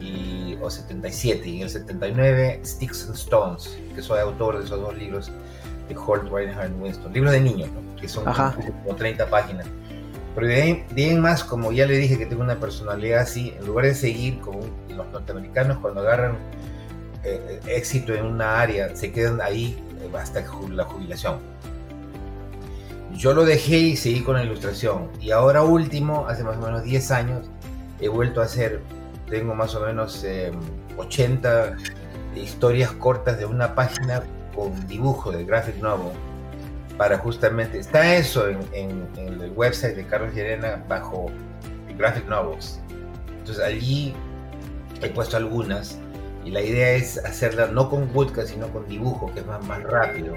y, 0.00 0.56
o 0.62 0.70
77, 0.70 1.48
y 1.48 1.56
en 1.56 1.62
el 1.64 1.70
79 1.70 2.60
Sticks 2.64 3.06
and 3.06 3.14
Stones, 3.14 3.78
que 3.94 4.00
soy 4.00 4.20
autor 4.20 4.58
de 4.58 4.64
esos 4.64 4.80
dos 4.80 4.96
libros 4.96 5.30
de 5.88 5.96
Holt, 5.96 6.32
Reinhardt 6.32 6.70
y 6.70 6.80
Winston, 6.80 7.12
libros 7.12 7.32
de 7.32 7.40
niños, 7.40 7.68
que 8.00 8.08
son 8.08 8.24
como 8.24 8.96
30 8.96 9.28
páginas. 9.28 9.66
Pero 10.34 10.46
de 10.46 10.86
ahí, 10.96 11.14
más, 11.16 11.44
como 11.44 11.72
ya 11.72 11.86
le 11.86 11.96
dije 11.98 12.16
que 12.16 12.24
tengo 12.24 12.42
una 12.42 12.58
personalidad 12.58 13.20
así, 13.20 13.54
en 13.58 13.66
lugar 13.66 13.84
de 13.84 13.94
seguir 13.94 14.38
como 14.40 14.60
los 14.88 15.06
norteamericanos 15.08 15.78
cuando 15.78 16.00
agarran 16.00 16.38
eh, 17.22 17.60
éxito 17.66 18.14
en 18.14 18.24
una 18.24 18.60
área, 18.60 18.94
se 18.96 19.12
quedan 19.12 19.40
ahí 19.42 19.78
eh, 20.00 20.16
hasta 20.16 20.44
la 20.70 20.84
jubilación. 20.84 21.55
Yo 23.16 23.32
lo 23.32 23.44
dejé 23.44 23.78
y 23.78 23.96
seguí 23.96 24.20
con 24.20 24.34
la 24.34 24.44
ilustración. 24.44 25.08
Y 25.20 25.30
ahora 25.30 25.62
último, 25.62 26.26
hace 26.28 26.44
más 26.44 26.56
o 26.56 26.60
menos 26.60 26.82
10 26.82 27.10
años, 27.12 27.50
he 28.00 28.08
vuelto 28.08 28.42
a 28.42 28.44
hacer, 28.44 28.82
tengo 29.28 29.54
más 29.54 29.74
o 29.74 29.80
menos 29.80 30.24
80 30.96 31.68
em, 31.68 31.76
historias 32.36 32.92
cortas 32.92 33.38
de 33.38 33.46
una 33.46 33.74
página 33.74 34.22
con 34.54 34.86
dibujo 34.86 35.32
de 35.32 35.44
graphic 35.44 35.76
novel 35.76 36.12
para 36.96 37.18
justamente, 37.18 37.78
está 37.78 38.16
eso 38.16 38.48
en, 38.48 39.06
el 39.16 39.52
website 39.54 39.96
de 39.96 40.06
Carlos 40.06 40.34
Llerena 40.34 40.82
bajo 40.88 41.26
graphic 41.96 42.26
novels. 42.26 42.80
Entonces 43.38 43.62
allí 43.62 44.14
he 45.02 45.08
puesto 45.08 45.36
algunas 45.36 45.98
y 46.44 46.50
la 46.50 46.62
idea 46.62 46.92
es 46.92 47.18
hacerla 47.18 47.66
no 47.66 47.90
con 47.90 48.08
woodcut 48.14 48.46
sino 48.46 48.68
con 48.68 48.86
dibujo 48.88 49.30
que 49.34 49.40
es 49.40 49.46
más 49.46 49.82
rápido 49.82 50.34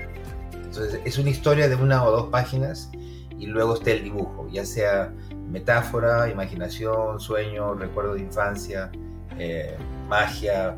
entonces 0.70 1.02
es 1.04 1.18
una 1.18 1.32
historia 1.32 1.68
de 1.68 1.76
una 1.76 2.04
o 2.04 2.12
dos 2.12 2.30
páginas 2.30 2.92
y 3.40 3.48
luego 3.48 3.74
está 3.74 3.92
el 3.92 4.04
dibujo, 4.04 4.48
ya 4.52 4.64
sea 4.64 5.12
metáfora, 5.50 6.30
imaginación, 6.30 7.20
sueño, 7.20 7.74
recuerdo 7.74 8.14
de 8.14 8.22
infancia, 8.22 8.92
eh, 9.40 9.76
magia, 10.08 10.78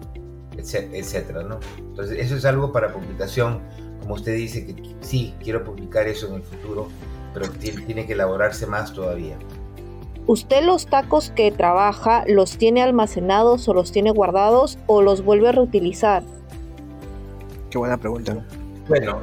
etcétera, 0.55 1.43
¿no? 1.43 1.59
Entonces 1.77 2.19
eso 2.19 2.37
es 2.37 2.45
algo 2.45 2.71
para 2.71 2.93
publicación, 2.93 3.59
como 3.99 4.13
usted 4.13 4.33
dice 4.33 4.65
que 4.65 4.95
sí, 5.01 5.35
quiero 5.43 5.65
publicar 5.65 6.07
eso 6.07 6.27
en 6.29 6.35
el 6.35 6.43
futuro, 6.43 6.87
pero 7.33 7.49
tiene 7.49 8.05
que 8.05 8.13
elaborarse 8.13 8.65
más 8.67 8.93
todavía. 8.93 9.37
¿Usted 10.25 10.63
los 10.63 10.85
tacos 10.85 11.31
que 11.31 11.51
trabaja 11.51 12.23
los 12.27 12.57
tiene 12.57 12.81
almacenados 12.81 13.67
o 13.67 13.73
los 13.73 13.91
tiene 13.91 14.11
guardados 14.11 14.77
o 14.87 15.01
los 15.01 15.21
vuelve 15.21 15.49
a 15.49 15.51
reutilizar? 15.51 16.23
Qué 17.69 17.77
buena 17.77 17.97
pregunta. 17.97 18.45
Bueno, 18.91 19.21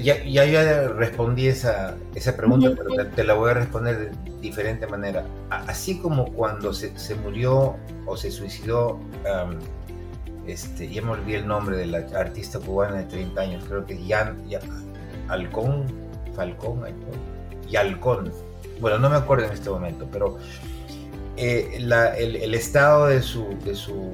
ya, 0.00 0.22
ya, 0.24 0.88
respondí 0.90 1.48
esa, 1.48 1.96
esa 2.14 2.36
pregunta, 2.36 2.70
pero 2.76 3.08
te, 3.08 3.24
la 3.24 3.34
voy 3.34 3.50
a 3.50 3.54
responder 3.54 4.12
de 4.12 4.40
diferente 4.40 4.86
manera. 4.86 5.24
Así 5.50 5.98
como 5.98 6.26
cuando 6.26 6.72
se, 6.72 6.96
se 6.96 7.16
murió 7.16 7.74
o 8.06 8.16
se 8.16 8.30
suicidó, 8.30 9.00
este, 10.46 10.88
ya 10.88 11.02
me 11.02 11.10
olvidé 11.10 11.38
el 11.38 11.48
nombre 11.48 11.76
de 11.78 11.86
la 11.86 11.98
artista 12.16 12.60
cubana 12.60 12.98
de 12.98 13.04
30 13.06 13.40
años, 13.40 13.64
creo 13.68 13.84
que 13.84 13.98
Jan, 14.06 14.40
Alcón, 15.26 15.86
Falcón, 16.36 16.84
Yalcón. 17.68 18.32
Bueno, 18.80 19.00
no 19.00 19.10
me 19.10 19.16
acuerdo 19.16 19.46
en 19.46 19.52
este 19.52 19.68
momento, 19.68 20.06
pero 20.12 20.38
eh, 21.36 21.78
la, 21.80 22.14
el, 22.16 22.36
el, 22.36 22.54
estado 22.54 23.08
de 23.08 23.20
su, 23.20 23.48
de 23.64 23.74
su, 23.74 24.12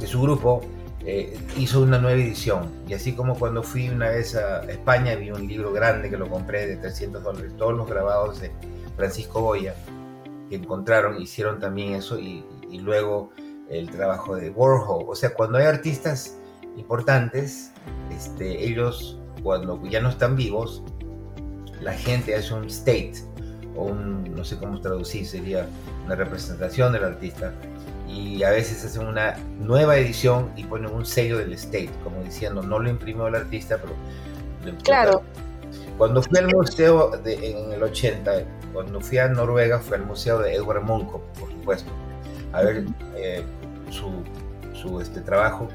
de 0.00 0.06
su 0.06 0.22
grupo 0.22 0.62
eh, 1.08 1.38
hizo 1.56 1.80
una 1.82 2.00
nueva 2.00 2.20
edición. 2.20 2.68
Y 2.88 2.94
así 2.94 3.12
como 3.12 3.38
cuando 3.38 3.62
fui 3.62 3.88
una 3.88 4.10
vez 4.10 4.34
a 4.34 4.64
España, 4.64 5.14
vi 5.14 5.30
un 5.30 5.46
libro 5.46 5.72
grande 5.72 6.10
que 6.10 6.16
lo 6.16 6.28
compré 6.28 6.66
de 6.66 6.76
300 6.76 7.22
dólares, 7.22 7.52
todos 7.56 7.74
los 7.74 7.88
grabados 7.88 8.40
de 8.40 8.50
Francisco 8.96 9.40
Goya 9.40 9.74
que 10.50 10.56
encontraron, 10.56 11.20
hicieron 11.20 11.60
también 11.60 11.94
eso 11.94 12.18
y, 12.18 12.44
luego 12.80 13.30
el 13.70 13.88
trabajo 13.90 14.36
de 14.36 14.50
Warhol. 14.50 15.06
O 15.08 15.14
sea, 15.14 15.32
cuando 15.32 15.58
hay 15.58 15.64
artistas 15.64 16.38
importantes, 16.76 17.72
este, 18.10 18.64
ellos 18.64 19.18
cuando 19.42 19.82
ya 19.86 20.00
no 20.00 20.10
están 20.10 20.36
vivos, 20.36 20.82
la 21.80 21.94
gente 21.94 22.34
hace 22.34 22.52
un 22.52 22.66
state 22.66 23.14
o 23.74 23.84
un, 23.84 24.34
no 24.34 24.44
sé 24.44 24.58
cómo 24.58 24.80
traducir, 24.80 25.26
sería 25.26 25.66
una 26.04 26.16
representación 26.16 26.92
del 26.92 27.04
artista 27.04 27.54
y 28.08 28.42
a 28.42 28.50
veces 28.50 28.84
hacen 28.84 29.06
una 29.06 29.34
nueva 29.58 29.96
edición 29.96 30.52
y 30.56 30.64
ponen 30.64 30.92
un 30.92 31.04
sello 31.04 31.38
del 31.38 31.52
State, 31.54 31.90
como 32.04 32.22
diciendo, 32.22 32.62
no 32.62 32.78
lo 32.78 32.88
imprimió 32.88 33.26
el 33.26 33.34
artista, 33.34 33.78
pero... 33.80 33.94
Claro. 34.82 35.22
Cuando 35.98 36.22
fui 36.22 36.38
al 36.38 36.48
museo 36.48 37.12
en 37.24 37.72
el 37.72 37.82
80, 37.82 38.32
cuando 38.72 39.00
fui 39.00 39.18
a 39.18 39.28
Noruega, 39.28 39.78
fue 39.78 39.96
al 39.96 40.04
museo 40.04 40.40
de 40.40 40.54
Edward 40.54 40.82
Munch, 40.82 41.08
por 41.08 41.50
supuesto, 41.50 41.90
a 42.52 42.62
ver 42.62 42.84
eh, 43.16 43.42
su, 43.90 44.10
su 44.74 45.00
este, 45.00 45.20
trabajo. 45.20 45.68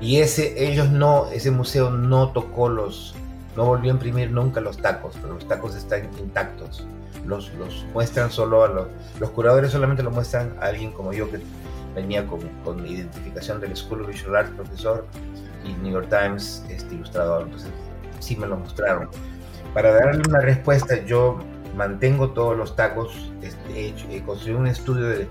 Y 0.00 0.20
ese, 0.20 0.64
ellos 0.64 0.90
no, 0.90 1.28
ese 1.30 1.50
museo 1.50 1.90
no 1.90 2.30
tocó 2.30 2.68
los, 2.68 3.14
no 3.56 3.64
volvió 3.64 3.90
a 3.90 3.94
imprimir 3.94 4.30
nunca 4.30 4.60
los 4.60 4.78
tacos, 4.78 5.14
pero 5.20 5.34
los 5.34 5.48
tacos 5.48 5.74
están 5.74 6.08
intactos. 6.18 6.86
Los, 7.26 7.52
los 7.54 7.86
muestran 7.94 8.30
solo 8.30 8.64
a 8.64 8.68
los, 8.68 8.86
los 9.18 9.30
curadores 9.30 9.72
solamente 9.72 10.02
lo 10.02 10.10
muestran 10.10 10.54
a 10.60 10.66
alguien 10.66 10.92
como 10.92 11.12
yo 11.12 11.30
que 11.30 11.40
venía 11.94 12.26
con, 12.26 12.40
con, 12.64 12.86
identificación 12.86 13.60
del 13.60 13.76
School 13.76 14.02
of 14.02 14.08
Visual 14.08 14.36
Arts, 14.36 14.50
profesor, 14.50 15.06
y 15.64 15.72
New 15.82 15.92
York 15.92 16.08
Times, 16.08 16.64
este, 16.68 16.94
ilustrador. 16.94 17.42
Entonces, 17.44 17.70
sí 18.20 18.36
me 18.36 18.46
lo 18.46 18.56
mostraron. 18.56 19.08
Para 19.72 19.92
darle 19.92 20.22
una 20.28 20.40
respuesta, 20.40 21.02
yo 21.04 21.38
mantengo 21.76 22.30
todos 22.30 22.56
los 22.56 22.76
tacos. 22.76 23.32
Este, 23.42 23.94
he, 24.10 24.22
construido 24.22 24.58
un 24.58 24.66
estudio 24.66 25.08
de 25.08 25.28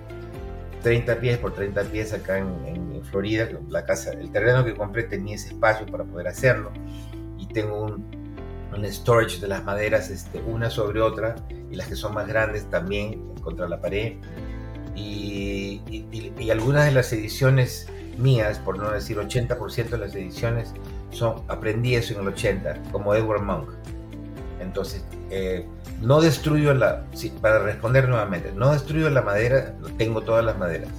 30 0.81 1.19
pies 1.19 1.37
por 1.37 1.53
30 1.53 1.83
pies 1.83 2.13
acá 2.13 2.37
en, 2.37 2.47
en, 2.65 3.03
Florida. 3.03 3.47
La 3.69 3.85
casa, 3.85 4.11
el 4.11 4.31
terreno 4.31 4.63
que 4.63 4.73
compré 4.73 5.03
tenía 5.03 5.35
ese 5.35 5.49
espacio 5.49 5.85
para 5.85 6.03
poder 6.03 6.27
hacerlo. 6.27 6.71
Y 7.37 7.47
tengo 7.47 7.83
un, 7.83 8.05
un 8.75 8.85
storage 8.85 9.39
de 9.39 9.47
las 9.47 9.63
maderas, 9.63 10.09
este, 10.09 10.41
una 10.41 10.69
sobre 10.69 11.01
otra, 11.01 11.35
y 11.69 11.75
las 11.75 11.87
que 11.87 11.95
son 11.95 12.13
más 12.13 12.27
grandes 12.27 12.69
también 12.69 13.33
contra 13.41 13.67
la 13.67 13.79
pared 13.81 14.15
y, 14.95 15.81
algunas 16.51 16.85
de 16.85 16.91
las 16.91 17.11
ediciones 17.13 17.87
mías, 18.17 18.59
por 18.59 18.77
no 18.77 18.91
decir 18.91 19.17
80% 19.17 19.89
de 19.89 19.97
las 19.97 20.13
ediciones, 20.13 20.73
son, 21.11 21.41
aprendí 21.47 21.95
eso 21.95 22.13
en 22.13 22.21
el 22.21 22.27
80, 22.27 22.77
como 22.91 23.15
Edward 23.15 23.41
Monk. 23.41 23.69
Entonces, 24.59 25.03
eh, 25.29 25.65
no 26.01 26.21
destruyo 26.21 26.73
la, 26.73 27.05
para 27.41 27.59
responder 27.59 28.07
nuevamente, 28.07 28.51
no 28.55 28.71
destruyo 28.71 29.09
la 29.09 29.21
madera, 29.21 29.73
tengo 29.97 30.21
todas 30.21 30.45
las 30.45 30.57
maderas. 30.57 30.89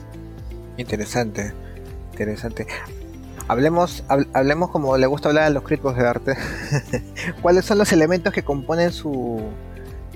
Interesante, 0.77 1.53
interesante. 2.13 2.67
Hablemos, 3.47 4.03
hablemos 4.33 4.71
como 4.71 4.97
le 4.97 5.07
gusta 5.07 5.29
hablar 5.29 5.45
a 5.45 5.51
los 5.51 5.63
críticos 5.63 5.97
de 5.97 6.07
arte. 6.07 6.37
¿Cuáles 7.43 7.67
son 7.67 7.79
los 7.79 7.93
elementos 7.93 8.33
que 8.33 8.43
componen 8.43 8.91
su, 8.91 9.43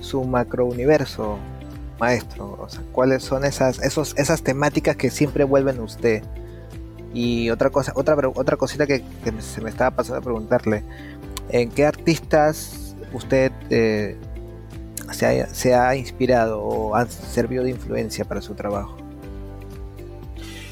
su 0.01 0.23
macrouniverso? 0.23 1.37
Maestro? 1.99 2.57
O 2.59 2.69
sea, 2.69 2.81
¿cuáles 2.91 3.23
son 3.23 3.45
esas, 3.45 3.79
esos, 3.79 4.15
esas 4.17 4.41
temáticas 4.41 4.95
que 4.95 5.09
siempre 5.09 5.43
vuelven 5.43 5.79
a 5.79 5.83
usted? 5.83 6.23
Y 7.13 7.49
otra 7.49 7.69
cosa, 7.69 7.91
otra, 7.95 8.15
otra 8.35 8.57
cosita 8.57 8.85
que, 8.85 9.03
se 9.39 9.61
me 9.61 9.69
estaba 9.69 9.91
pasando 9.91 10.19
a 10.19 10.21
preguntarle, 10.21 10.83
¿en 11.49 11.69
qué 11.69 11.85
artistas 11.85 12.95
usted 13.13 13.51
eh, 13.69 14.15
se, 15.11 15.73
ha, 15.73 15.95
inspirado 15.95 16.61
o 16.61 16.95
ha 16.95 17.07
servido 17.07 17.63
de 17.63 17.71
influencia 17.71 18.25
para 18.25 18.41
su 18.41 18.53
trabajo? 18.53 18.95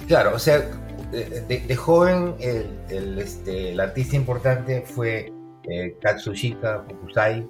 Claro, 0.07 0.35
o 0.35 0.39
sea, 0.39 0.63
de, 1.11 1.75
joven 1.75 2.35
el, 2.39 3.19
este, 3.19 3.71
el, 3.71 3.79
artista 3.79 4.15
importante 4.15 4.83
fue 4.85 5.33
eh, 5.69 5.97
Katsushika 6.01 6.83
Fukusai 6.87 7.47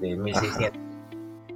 de 0.00 0.16
1600 0.16 0.91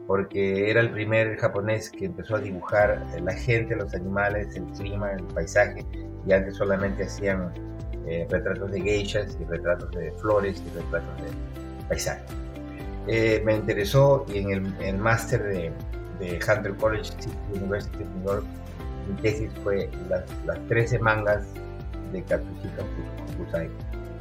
porque 0.07 0.71
era 0.71 0.81
el 0.81 0.91
primer 0.91 1.37
japonés 1.37 1.91
que 1.91 2.07
empezó 2.07 2.37
a 2.37 2.41
dibujar 2.41 3.05
la 3.21 3.35
gente, 3.35 3.75
los 3.75 3.93
animales, 3.95 4.55
el 4.55 4.65
clima, 4.79 5.13
el 5.13 5.25
paisaje, 5.25 5.85
y 6.27 6.33
antes 6.33 6.57
solamente 6.57 7.05
hacían 7.05 7.53
eh, 8.07 8.27
retratos 8.31 8.71
de 8.71 8.81
geishas 8.81 9.37
y 9.41 9.45
retratos 9.45 9.91
de 9.91 10.13
flores 10.13 10.63
y 10.65 10.77
retratos 10.77 11.17
de 11.23 11.87
paisaje. 11.89 12.25
Eh, 13.09 13.43
me 13.45 13.57
interesó 13.57 14.25
y 14.33 14.39
en 14.39 14.75
el, 14.81 14.99
máster 14.99 15.43
de, 15.43 15.73
Hunter 16.21 16.75
College 16.77 17.13
University 17.55 18.03
of 18.03 18.09
New 18.17 18.25
York, 18.27 18.45
mi 19.09 19.15
tesis 19.23 19.51
fue 19.63 19.89
las, 20.09 20.25
las 20.45 20.59
13 20.69 20.99
mangas 21.01 21.45
de 22.13 22.23
Katsushika 22.23 22.83
Fusai. 23.37 23.69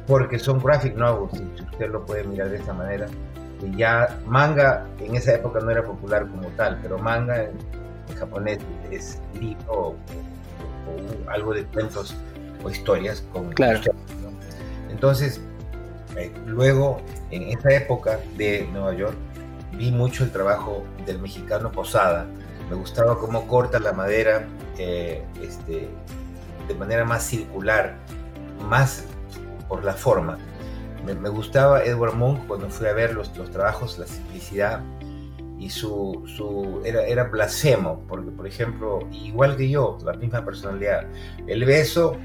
Porque 0.06 0.38
son 0.38 0.62
graphic 0.62 0.94
novels, 0.94 1.32
si 1.56 1.62
usted 1.62 1.90
lo 1.90 2.04
puede 2.04 2.24
mirar 2.24 2.50
de 2.50 2.56
esa 2.56 2.72
manera. 2.72 3.06
Y 3.62 3.76
ya 3.76 4.18
manga 4.26 4.86
en 5.00 5.16
esa 5.16 5.34
época 5.34 5.60
no 5.60 5.70
era 5.70 5.84
popular 5.84 6.26
como 6.28 6.48
tal, 6.50 6.78
pero 6.82 6.98
manga 6.98 7.44
en, 7.44 7.52
japonés 8.18 8.58
es 8.90 9.20
libro 9.40 9.66
o, 9.66 9.96
algo 11.28 11.52
de 11.52 11.64
cuentos 11.64 12.14
o 12.62 12.70
historias 12.70 13.22
con 13.32 13.50
claro. 13.52 13.80
Entonces, 14.90 15.40
eh, 16.16 16.32
luego, 16.46 17.02
en 17.30 17.42
esa 17.58 17.72
época 17.72 18.18
de 18.36 18.68
Nueva 18.72 18.94
York, 18.94 19.16
vi 19.72 19.90
mucho 19.90 20.24
el 20.24 20.30
trabajo 20.30 20.84
del 21.04 21.18
mexicano 21.18 21.70
Posada. 21.70 22.26
Me 22.70 22.76
gustaba 22.76 23.18
cómo 23.18 23.46
corta 23.46 23.78
la 23.78 23.92
madera 23.92 24.46
eh, 24.78 25.22
este, 25.42 25.88
de 26.66 26.74
manera 26.74 27.04
más 27.04 27.24
circular, 27.24 27.96
más 28.68 29.04
por 29.68 29.84
la 29.84 29.92
forma. 29.92 30.38
Me, 31.14 31.28
gustaba 31.28 31.84
Edward 31.84 32.14
Monk 32.14 32.46
cuando 32.46 32.68
fui 32.68 32.86
a 32.88 32.92
ver 32.92 33.14
los, 33.14 33.36
los 33.36 33.50
trabajos, 33.50 33.98
la 33.98 34.06
simplicidad 34.06 34.82
y 35.58 35.70
su, 35.70 36.22
su 36.26 36.82
era, 36.84 37.06
era 37.06 37.24
blasfemo, 37.24 38.02
porque 38.08 38.30
por 38.30 38.46
ejemplo, 38.46 39.00
igual 39.12 39.56
que 39.56 39.70
yo, 39.70 39.96
la 40.04 40.12
misma 40.14 40.44
personalidad, 40.44 41.06
el 41.46 41.64
beso, 41.64 42.16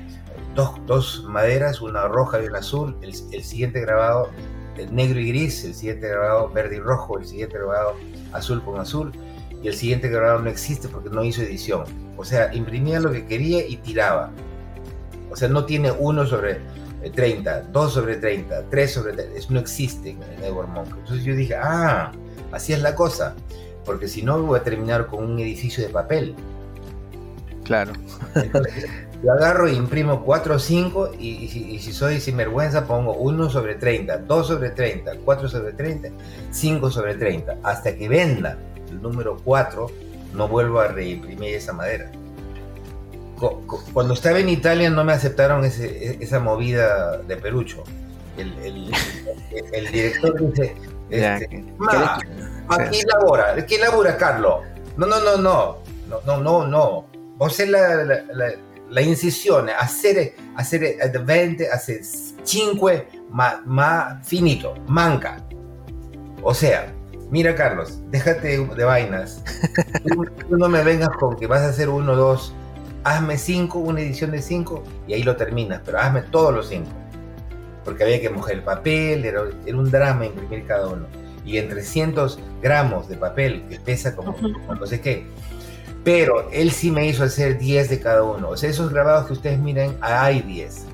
dos, 0.56 0.74
dos 0.86 1.24
maderas, 1.30 1.82
una 1.82 2.08
roja 2.08 2.42
y 2.42 2.48
una 2.48 2.60
azul, 2.60 2.98
el, 3.02 3.14
el 3.32 3.44
siguiente 3.44 3.80
grabado 3.82 4.30
el 4.78 4.94
negro 4.94 5.20
y 5.20 5.28
gris, 5.30 5.64
el 5.66 5.74
siguiente 5.74 6.08
grabado 6.08 6.50
verde 6.50 6.78
y 6.78 6.80
rojo, 6.80 7.18
el 7.18 7.26
siguiente 7.26 7.58
grabado 7.58 7.96
azul 8.34 8.64
con 8.64 8.80
azul, 8.80 9.12
y 9.62 9.68
el 9.68 9.76
siguiente 9.76 10.10
grabado 10.10 10.40
no 10.40 10.50
existe 10.50 10.88
porque 10.88 11.10
no 11.10 11.24
hizo 11.24 11.42
edición. 11.42 11.84
O 12.18 12.26
sea, 12.26 12.54
imprimía 12.54 13.00
lo 13.00 13.12
que 13.12 13.26
quería 13.26 13.66
y 13.66 13.78
tiraba. 13.78 14.32
O 15.30 15.36
sea, 15.36 15.48
no 15.48 15.66
tiene 15.66 15.92
uno 15.92 16.26
sobre 16.26 16.60
30, 17.10 17.62
2 17.72 17.94
sobre 17.94 18.18
30, 18.18 18.70
3 18.70 18.92
sobre 18.92 19.14
30, 19.14 19.38
eso 19.38 19.54
no 19.54 19.60
existe 19.60 20.12
en 20.12 20.44
Edward 20.44 20.68
Monk. 20.70 20.90
Entonces 21.00 21.24
yo 21.24 21.36
dije, 21.36 21.56
ah, 21.56 22.12
así 22.52 22.74
es 22.74 22.82
la 22.82 22.96
cosa, 22.96 23.36
porque 23.86 24.08
si 24.08 24.22
no 24.22 24.42
voy 24.42 24.60
a 24.60 24.64
terminar 24.64 25.08
con 25.08 25.24
un 25.24 25.40
edificio 25.40 25.84
de 25.84 25.90
papel. 25.90 26.36
Claro. 27.64 27.94
yo 29.24 29.32
agarro 29.32 29.68
e 29.68 29.74
imprimo 29.74 30.24
4 30.24 30.56
o 30.56 30.60
5 30.60 31.12
y, 31.20 31.48
si 31.48 31.94
soy 31.94 32.20
sinvergüenza 32.20 32.86
pongo 32.86 33.14
1 33.14 33.50
sobre 33.50 33.76
30, 33.76 34.18
2 34.20 34.48
sobre 34.48 34.70
30, 34.72 35.18
4 35.24 35.50
sobre 35.50 35.74
30, 35.74 36.10
5 36.52 36.92
sobre 36.92 37.16
30, 37.16 37.58
hasta 37.64 37.96
que 37.96 38.10
venda 38.10 38.58
el 38.90 39.02
número 39.02 39.38
4 39.44 39.88
no 40.34 40.48
vuelvo 40.48 40.80
a 40.80 40.88
reimprimir 40.88 41.56
esa 41.56 41.74
madera. 41.74 42.12
Cuando 43.94 44.14
estaba 44.14 44.40
en 44.40 44.50
Italia 44.50 44.90
no 44.90 45.04
me 45.04 45.14
aceptaron 45.14 45.66
esa 45.66 46.40
movida 46.40 47.18
de 47.18 47.38
Perucho. 47.38 47.84
El, 48.38 48.92
director 49.92 50.40
dice, 50.40 50.76
este, 51.10 51.66
aquí 52.70 53.02
labora, 53.06 53.66
¿qué 53.66 53.78
labora 53.78 54.18
Carlos? 54.18 54.62
No, 54.98 55.06
no, 55.06 55.20
no, 55.20 55.38
no, 55.38 55.78
no, 56.08 56.22
no, 56.26 56.38
no, 56.38 56.68
no. 56.68 57.06
Vos 57.38 57.60
es 57.60 57.70
la, 57.70 58.04
la, 58.04 58.54
la, 58.90 59.02
incisión, 59.02 59.70
hacer, 59.70 60.36
hacer 60.56 60.98
20, 61.26 61.70
hacer 61.70 62.02
5 62.04 62.92
más, 63.32 63.66
más 63.66 64.26
finito, 64.26 64.76
manca. 64.88 65.44
O 66.44 66.54
sea, 66.54 66.94
mira 67.30 67.56
Carlos, 67.56 68.00
déjate 68.10 68.58
de 68.58 68.84
vainas. 68.84 69.44
Tú, 70.48 70.58
no 70.58 70.70
me 70.70 70.84
vengas 70.84 71.10
con 71.20 71.36
que 71.36 71.48
vas 71.48 71.62
a 71.62 71.70
hacer 71.70 71.90
uno, 71.90 72.16
dos, 72.16 72.54
hazme 73.04 73.38
cinco, 73.38 73.80
una 73.80 74.02
edición 74.02 74.32
de 74.32 74.42
cinco 74.42 74.84
y 75.08 75.14
ahí 75.14 75.24
lo 75.24 75.36
terminas, 75.36 75.82
pero 75.86 76.00
hazme 76.00 76.22
todos 76.24 76.54
los 76.54 76.68
cinco. 76.70 76.90
Porque 77.84 78.04
había 78.04 78.22
que 78.22 78.30
mojar 78.30 78.54
el 78.54 78.64
papel, 78.64 79.26
era, 79.26 79.42
un 79.42 79.92
drama 79.92 80.26
imprimir 80.26 80.66
cada 80.66 80.88
uno. 80.88 81.08
Y 81.44 81.58
en 81.58 81.70
300 81.70 82.40
gramos 82.62 83.10
de 83.10 83.18
papel, 83.18 83.64
que 83.68 83.80
pesa 83.80 84.16
como, 84.16 84.36
no 84.40 84.86
sé 84.86 85.02
qué. 85.02 85.26
Pero 86.04 86.50
él 86.52 86.72
sí 86.72 86.92
me 86.92 87.08
hizo 87.08 87.24
hacer 87.24 87.58
10 87.58 87.90
de 87.90 88.00
cada 88.00 88.24
uno. 88.24 88.50
O 88.50 88.58
sea, 88.58 88.70
esos 88.70 88.92
grabados 88.92 89.28
que 89.28 89.34
ustedes 89.34 89.60
miren, 89.60 89.98
hay 90.02 90.42
10. 90.42 90.86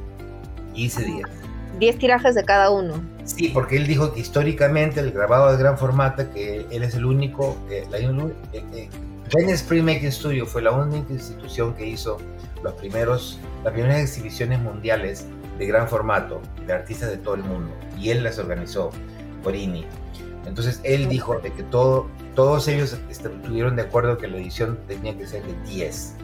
Hice 0.73 1.03
10. 1.03 1.27
10 1.79 1.97
tirajes 1.97 2.35
de 2.35 2.43
cada 2.43 2.71
uno. 2.71 3.01
Sí, 3.23 3.49
porque 3.53 3.75
él 3.77 3.87
dijo 3.87 4.13
que 4.13 4.21
históricamente 4.21 4.99
el 4.99 5.11
grabado 5.11 5.51
de 5.51 5.57
gran 5.57 5.77
formato, 5.77 6.29
que 6.31 6.65
él 6.71 6.83
es 6.83 6.95
el 6.95 7.05
único, 7.05 7.57
eh, 7.69 7.85
la, 7.89 7.99
eh, 7.99 8.89
Venice 9.35 9.65
Printmaking 9.65 10.11
Studio 10.11 10.45
fue 10.45 10.61
la 10.61 10.71
única 10.71 11.11
institución 11.11 11.73
que 11.73 11.85
hizo 11.85 12.17
las 12.63 12.73
primeras 12.75 13.37
exhibiciones 13.65 14.57
mundiales 14.59 15.25
de 15.59 15.65
gran 15.65 15.89
formato 15.89 16.41
de 16.65 16.71
artistas 16.71 17.09
de 17.09 17.17
todo 17.17 17.35
el 17.35 17.43
mundo 17.43 17.73
y 17.99 18.09
él 18.09 18.23
las 18.23 18.39
organizó, 18.39 18.89
Corini. 19.43 19.85
Entonces 20.45 20.79
él 20.85 21.09
dijo 21.09 21.37
de 21.39 21.51
que 21.51 21.63
todo, 21.63 22.07
todos 22.35 22.69
ellos 22.69 22.97
estuvieron 23.09 23.75
de 23.75 23.81
acuerdo 23.81 24.17
que 24.17 24.29
la 24.29 24.37
edición 24.37 24.79
tenía 24.87 25.17
que 25.17 25.27
ser 25.27 25.43
de 25.43 25.53
10. 25.69 26.15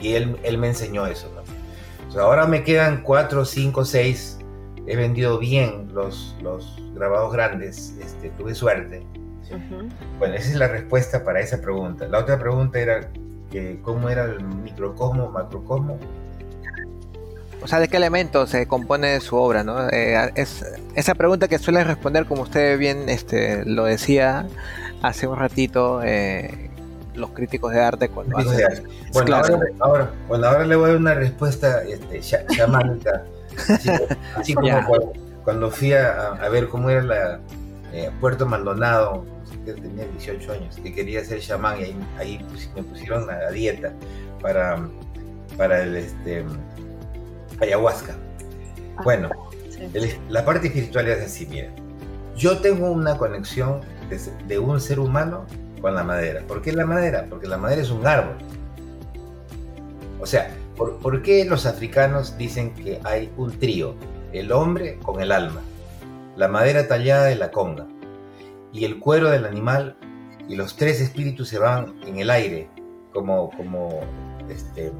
Y 0.00 0.14
él, 0.14 0.38
él 0.44 0.58
me 0.58 0.68
enseñó 0.68 1.06
eso. 1.06 1.28
ahora 2.16 2.46
me 2.46 2.62
quedan 2.62 3.02
4, 3.02 3.44
5, 3.44 3.84
6. 3.84 4.38
He 4.86 4.94
vendido 4.96 5.40
bien 5.40 5.88
los, 5.92 6.36
los 6.42 6.76
grabados 6.94 7.32
grandes. 7.32 7.96
Este, 8.00 8.30
tuve 8.30 8.54
suerte 8.54 9.04
bueno, 10.18 10.34
esa 10.34 10.48
es 10.48 10.56
la 10.56 10.68
respuesta 10.68 11.24
para 11.24 11.40
esa 11.40 11.60
pregunta. 11.60 12.06
La 12.08 12.18
otra 12.18 12.38
pregunta 12.38 12.78
era 12.78 13.08
que 13.50 13.80
cómo 13.82 14.08
era 14.08 14.24
el 14.24 14.42
microcosmo, 14.42 15.30
macrocosmo. 15.30 15.98
O 17.62 17.68
sea, 17.68 17.78
¿de 17.78 17.88
qué 17.88 17.96
elementos 17.96 18.50
se 18.50 18.66
compone 18.66 19.20
su 19.20 19.36
obra? 19.36 19.62
¿no? 19.62 19.88
Eh, 19.88 20.32
es, 20.34 20.64
esa 20.96 21.14
pregunta 21.14 21.46
que 21.46 21.58
suele 21.58 21.84
responder, 21.84 22.26
como 22.26 22.42
usted 22.42 22.76
bien 22.76 23.08
este, 23.08 23.64
lo 23.64 23.84
decía 23.84 24.48
hace 25.02 25.26
un 25.26 25.36
ratito, 25.36 26.00
eh, 26.02 26.70
los 27.14 27.30
críticos 27.30 27.72
de 27.72 27.80
arte. 27.80 28.08
Cuando 28.08 28.36
Bueno, 29.12 29.36
ahora, 29.80 30.10
bueno, 30.28 30.46
ahora 30.46 30.64
le 30.64 30.76
voy 30.76 30.86
a 30.86 30.88
dar 30.88 30.96
una 30.96 31.14
respuesta 31.14 31.82
este, 31.84 32.20
chamánica. 32.20 33.24
Así, 34.36 34.54
como 34.54 34.68
cuando, 35.44 35.70
fui 35.70 35.92
a, 35.92 36.34
ver 36.50 36.68
cómo 36.68 36.88
era 36.90 37.02
la 37.02 37.40
eh, 37.92 38.10
Puerto 38.20 38.46
Maldonado, 38.46 39.24
que 39.64 39.72
tenía 39.74 40.06
18 40.06 40.52
años, 40.52 40.76
que 40.76 40.92
quería 40.92 41.24
ser 41.24 41.40
chamán 41.40 41.80
y 41.80 41.94
ahí, 42.18 42.44
me 42.74 42.82
pusieron 42.82 43.28
a, 43.30 43.50
dieta 43.50 43.92
para, 44.40 44.88
para 45.56 45.82
el 45.82 45.96
este, 45.96 46.44
ayahuasca. 47.60 48.16
Ah, 48.96 49.02
bueno, 49.04 49.30
la 50.28 50.44
parte 50.44 50.68
espiritual 50.68 51.08
es 51.08 51.24
así, 51.24 51.46
mira. 51.46 51.68
Yo 52.36 52.58
tengo 52.58 52.90
una 52.90 53.16
conexión 53.18 53.80
de, 54.48 54.58
un 54.58 54.80
ser 54.80 54.98
humano 54.98 55.46
con 55.80 55.94
la 55.94 56.02
madera. 56.02 56.42
¿Por 56.46 56.62
qué 56.62 56.72
la 56.72 56.86
madera? 56.86 57.26
Porque 57.28 57.46
la 57.46 57.58
madera 57.58 57.82
es 57.82 57.90
un 57.90 58.06
árbol. 58.06 58.36
O 60.20 60.26
sea, 60.26 60.50
¿por, 60.76 60.98
¿por 60.98 61.22
qué 61.22 61.44
los 61.44 61.66
africanos 61.66 62.38
dicen 62.38 62.74
que 62.74 63.00
hay 63.04 63.30
un 63.36 63.58
trío? 63.58 63.94
El 64.32 64.50
hombre 64.52 64.98
con 65.02 65.20
el 65.20 65.30
alma, 65.30 65.60
la 66.36 66.48
madera 66.48 66.88
tallada 66.88 67.26
de 67.26 67.36
la 67.36 67.50
conga 67.50 67.86
y 68.72 68.84
el 68.84 68.98
cuero 68.98 69.30
del 69.30 69.44
animal 69.44 69.96
y 70.48 70.56
los 70.56 70.76
tres 70.76 71.00
espíritus 71.00 71.48
se 71.48 71.58
van 71.58 71.94
en 72.06 72.18
el 72.18 72.30
aire 72.30 72.68
como, 73.12 73.50
como 73.50 74.00
este, 74.48 74.92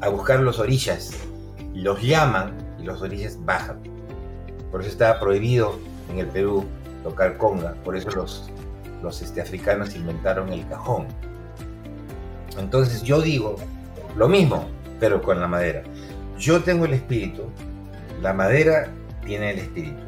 a 0.00 0.08
buscar 0.08 0.40
los 0.40 0.58
orillas. 0.58 1.12
Los 1.74 2.02
llaman 2.02 2.56
y 2.80 2.84
los 2.84 3.00
orillas 3.02 3.38
bajan. 3.44 3.80
Por 4.70 4.80
eso 4.80 4.90
está 4.90 5.20
prohibido 5.20 5.78
en 6.10 6.18
el 6.18 6.26
Perú 6.26 6.64
tocar 7.02 7.36
conga. 7.36 7.74
Por 7.84 7.96
eso 7.96 8.10
los, 8.10 8.50
los 9.02 9.22
este, 9.22 9.40
africanos 9.40 9.94
inventaron 9.94 10.52
el 10.52 10.66
cajón. 10.68 11.06
Entonces 12.58 13.02
yo 13.02 13.20
digo 13.20 13.56
lo 14.16 14.28
mismo, 14.28 14.66
pero 14.98 15.22
con 15.22 15.40
la 15.40 15.46
madera. 15.46 15.82
Yo 16.38 16.62
tengo 16.62 16.86
el 16.86 16.94
espíritu, 16.94 17.42
la 18.22 18.32
madera 18.32 18.88
tiene 19.24 19.50
el 19.50 19.58
espíritu. 19.58 20.02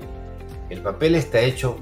El 0.70 0.80
papel 0.80 1.14
está 1.14 1.40
hecho 1.40 1.76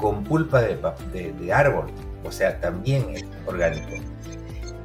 con 0.00 0.24
pulpa 0.24 0.62
de, 0.62 1.52
árbol, 1.52 1.86
o 2.24 2.32
sea, 2.32 2.58
también 2.60 3.04
es 3.10 3.24
orgánico. 3.46 3.88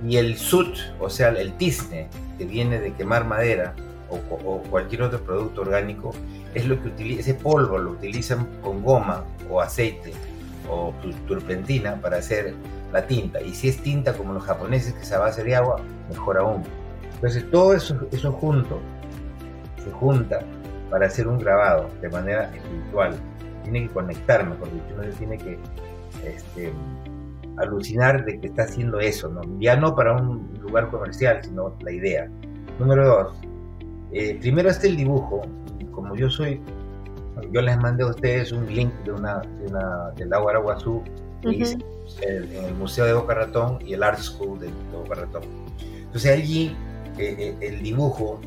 Y 0.06 0.17
el 0.17 0.38
sut, 0.38 0.78
o 0.99 1.10
sea, 1.10 1.30
el 1.30 1.54
tizne, 1.54 2.10
que 2.38 2.45
viene 2.45 2.80
de 2.80 2.93
quemar 2.93 3.25
madera 3.25 3.73
o, 4.10 4.62
cualquier 4.69 5.04
otro 5.04 5.21
producto 5.21 5.62
orgánico, 5.62 6.12
es 6.54 6.65
lo 6.65 6.82
que 6.82 6.89
utiliza, 6.89 7.21
ese 7.21 7.34
polvo 7.34 7.78
lo 7.78 7.91
utilizan 7.91 8.45
con 8.62 8.84
goma 8.84 9.23
o 9.49 9.62
aceite 9.62 10.12
o 10.69 10.93
turpentina 11.28 11.95
para 11.95 12.17
hacer 12.17 12.54
la 12.91 13.08
tinta. 13.08 13.41
Y 13.41 13.54
si 13.56 13.69
es 13.69 13.82
tinta 13.82 14.13
como 14.13 14.34
los 14.34 14.43
japoneses, 14.43 14.93
que 14.93 15.01
es 15.01 15.12
a 15.13 15.19
base 15.19 15.43
de 15.43 15.56
agua, 15.56 15.78
mejor 16.10 16.38
aún. 16.38 16.63
Entonces 17.15 17.49
todo 17.51 17.73
eso, 17.73 17.95
eso 18.12 18.32
junto 18.34 18.82
se 19.84 19.91
junta 19.91 20.41
para 20.89 21.08
hacer 21.08 21.28
un 21.28 21.39
grabado 21.39 21.89
de 22.01 22.10
manera 22.10 22.51
espiritual 22.54 23.15
tiene 23.65 23.88
que 23.88 23.93
conectar, 23.93 24.47
mejor 24.47 24.71
dicho, 24.71 24.86
uno 24.97 25.10
tiene 25.17 25.38
que 25.38 25.60
este, 26.23 26.71
alucinar 27.58 28.25
de 28.25 28.39
que 28.39 28.47
está 28.47 28.63
haciendo 28.63 28.99
eso, 28.99 29.30
¿no? 29.30 29.41
ya 29.60 29.75
no 29.75 29.95
para 29.95 30.13
un 30.13 30.49
lugar 30.62 30.89
comercial, 30.89 31.41
sino 31.43 31.75
la 31.82 31.91
idea. 31.91 32.30
Número 32.80 33.08
dos, 33.08 33.34
Eh, 34.12 34.38
primero 34.39 34.69
está 34.69 34.88
el 34.88 34.95
dibujo. 34.95 35.41
Como 35.91 36.15
yo 36.15 36.30
soy, 36.30 36.62
yo 37.51 37.62
les 37.62 37.78
mandé 37.78 38.04
a 38.04 38.08
ustedes 38.08 38.51
un 38.51 38.65
link 38.73 38.93
de 39.04 39.12
una, 39.12 39.39
de 39.39 39.67
una 39.67 40.12
del 40.15 40.32
agua 40.34 40.51
Araguazú 40.51 41.04
en 41.41 42.65
el 42.65 42.73
Museo 42.75 43.06
de 43.06 43.13
Boca 43.13 43.34
Ratón 43.34 43.80
y 43.86 43.93
el 43.93 44.04
Art 44.04 44.19
School 44.19 44.60
de, 44.60 44.69
Boca 44.93 45.15
Ratón. 45.15 45.43
Entonces 46.06 46.32
allí 46.32 46.75
eh, 47.17 47.36
eh, 47.39 47.56
el 47.62 47.82
dibujo 47.82 48.39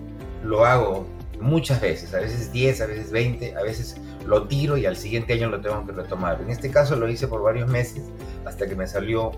lo 0.42 0.64
hago 0.64 1.06
muchas 1.40 1.80
veces, 1.80 2.14
a 2.14 2.20
veces 2.20 2.52
10, 2.52 2.80
a 2.80 2.86
veces 2.86 3.10
20, 3.10 3.56
a 3.56 3.62
veces 3.62 3.96
lo 4.26 4.46
tiro 4.46 4.76
y 4.76 4.86
al 4.86 4.96
siguiente 4.96 5.32
año 5.32 5.48
lo 5.48 5.60
tengo 5.60 5.84
que 5.86 5.92
retomar. 5.92 6.40
En 6.40 6.50
este 6.50 6.70
caso 6.70 6.96
lo 6.96 7.08
hice 7.08 7.28
por 7.28 7.42
varios 7.42 7.68
meses 7.68 8.04
hasta 8.44 8.66
que 8.66 8.74
me 8.74 8.86
salió 8.86 9.32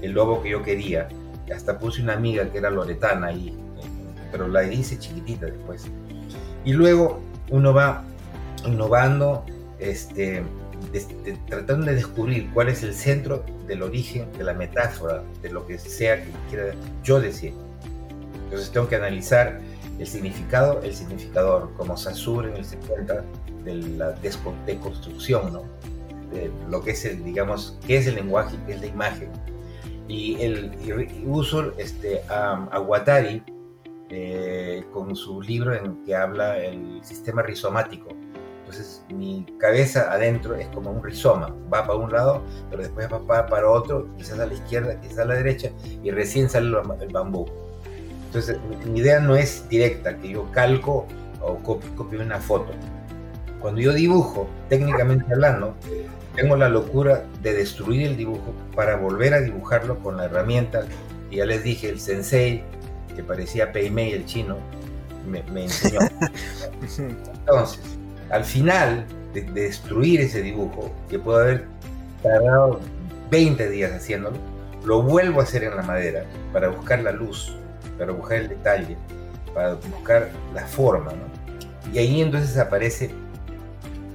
el 0.00 0.12
lobo 0.12 0.42
que 0.42 0.50
yo 0.50 0.62
quería. 0.62 1.08
Hasta 1.54 1.78
puse 1.78 2.02
una 2.02 2.14
amiga 2.14 2.50
que 2.50 2.58
era 2.58 2.70
loretana 2.70 3.28
ahí, 3.28 3.56
pero 4.30 4.48
la 4.48 4.64
hice 4.64 4.98
chiquitita 4.98 5.46
después. 5.46 5.84
Y 6.64 6.72
luego 6.72 7.20
uno 7.50 7.74
va 7.74 8.04
innovando, 8.64 9.44
este, 9.78 10.42
tratando 11.48 11.86
de 11.86 11.96
descubrir 11.96 12.50
cuál 12.52 12.68
es 12.68 12.82
el 12.82 12.94
centro 12.94 13.44
del 13.66 13.82
origen 13.82 14.32
de 14.38 14.44
la 14.44 14.54
metáfora, 14.54 15.22
de 15.42 15.50
lo 15.50 15.66
que 15.66 15.78
sea 15.78 16.22
que 16.22 16.30
quiera 16.48 16.74
yo 17.02 17.20
decir. 17.20 17.52
Entonces 18.44 18.70
tengo 18.70 18.88
que 18.88 18.96
analizar 18.96 19.60
el 20.02 20.08
significado, 20.08 20.80
el 20.82 20.92
significador, 20.92 21.70
como 21.76 21.96
Sassur 21.96 22.46
en 22.46 22.56
el 22.56 22.64
50 22.64 23.24
de 23.64 23.74
la 23.74 24.10
deconstrucción, 24.66 25.52
¿no? 25.52 25.62
De 26.32 26.50
lo 26.68 26.82
que 26.82 26.90
es 26.90 27.04
el, 27.04 27.22
digamos, 27.24 27.78
qué 27.86 27.98
es 27.98 28.08
el 28.08 28.16
lenguaje 28.16 28.56
y 28.56 28.66
qué 28.66 28.72
es 28.72 28.80
la 28.80 28.86
imagen. 28.86 29.30
Y 30.08 30.42
el 30.42 30.76
uso 31.24 31.72
este, 31.78 32.22
a, 32.28 32.68
a 32.72 32.78
Guattari 32.78 33.44
eh, 34.10 34.84
con 34.92 35.14
su 35.14 35.40
libro 35.40 35.72
en 35.72 36.04
que 36.04 36.16
habla 36.16 36.58
el 36.58 37.00
sistema 37.04 37.42
rizomático. 37.42 38.08
Entonces 38.58 39.04
mi 39.08 39.46
cabeza 39.58 40.12
adentro 40.12 40.56
es 40.56 40.66
como 40.68 40.90
un 40.90 41.04
rizoma, 41.04 41.54
va 41.72 41.86
para 41.86 41.94
un 41.94 42.10
lado, 42.10 42.42
pero 42.70 42.82
después 42.82 43.08
va 43.08 43.46
para 43.46 43.70
otro, 43.70 44.08
quizás 44.16 44.40
a 44.40 44.46
la 44.46 44.54
izquierda, 44.54 45.00
quizás 45.00 45.20
a 45.20 45.24
la 45.26 45.34
derecha, 45.34 45.70
y 46.02 46.10
recién 46.10 46.50
sale 46.50 46.76
el 47.00 47.12
bambú. 47.12 47.46
Entonces 48.32 48.56
mi 48.86 49.00
idea 49.00 49.20
no 49.20 49.36
es 49.36 49.68
directa, 49.68 50.16
que 50.16 50.30
yo 50.30 50.50
calco 50.52 51.06
o 51.40 51.58
copio 51.58 52.20
una 52.20 52.38
foto 52.38 52.72
cuando 53.62 53.80
yo 53.80 53.92
dibujo, 53.92 54.50
técnicamente 54.68 55.32
hablando, 55.32 55.76
tengo 56.34 56.56
la 56.56 56.68
locura 56.68 57.24
de 57.42 57.54
destruir 57.54 58.08
el 58.08 58.16
dibujo 58.16 58.52
para 58.74 58.96
volver 58.96 59.32
a 59.34 59.40
dibujarlo 59.40 60.00
con 60.00 60.16
la 60.16 60.24
herramienta 60.24 60.84
y 61.30 61.36
ya 61.36 61.46
les 61.46 61.62
dije, 61.62 61.88
el 61.88 62.00
sensei, 62.00 62.64
que 63.14 63.22
parecía 63.22 63.72
Peimei 63.72 64.12
el 64.12 64.26
chino, 64.26 64.58
me, 65.26 65.44
enseñó. 65.62 66.00
Entonces, 66.82 67.80
al 68.30 68.44
final 68.44 69.06
de, 69.32 69.42
destruir 69.42 70.20
ese 70.20 70.42
dibujo, 70.42 70.92
que 71.08 71.20
puedo 71.20 71.38
haber 71.38 71.66
tardado 72.22 72.80
20 73.30 73.70
días 73.70 73.92
haciéndolo, 73.92 74.36
lo 74.84 75.02
vuelvo 75.02 75.40
a 75.40 75.44
hacer 75.44 75.62
en 75.62 75.76
la 75.76 75.82
madera 75.82 76.24
para 76.52 76.68
buscar 76.68 77.00
la 77.02 77.12
luz, 77.12 77.56
para 77.98 78.12
buscar 78.12 78.38
el 78.38 78.48
detalle, 78.48 78.96
para 79.54 79.74
buscar 79.74 80.30
la 80.54 80.66
forma. 80.66 81.12
Y 81.92 81.98
ahí 81.98 82.20
entonces 82.20 82.56
aparece 82.58 83.10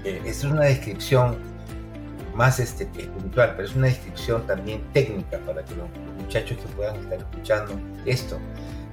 eh, 0.08 0.22
es 0.26 0.44
una 0.46 0.62
descripción 0.62 1.36
más 2.34 2.60
este, 2.60 2.84
espiritual, 2.84 3.54
pero 3.56 3.68
es 3.68 3.76
una 3.76 3.88
descripción 3.88 4.46
también 4.48 4.82
técnica 4.94 5.38
para 5.40 5.66
que 5.66 5.76
los, 5.76 5.88
muchachos 6.22 6.58
que 6.58 6.68
puedan 6.76 6.96
estar 6.98 7.20
escuchando 7.20 7.80
esto, 8.06 8.38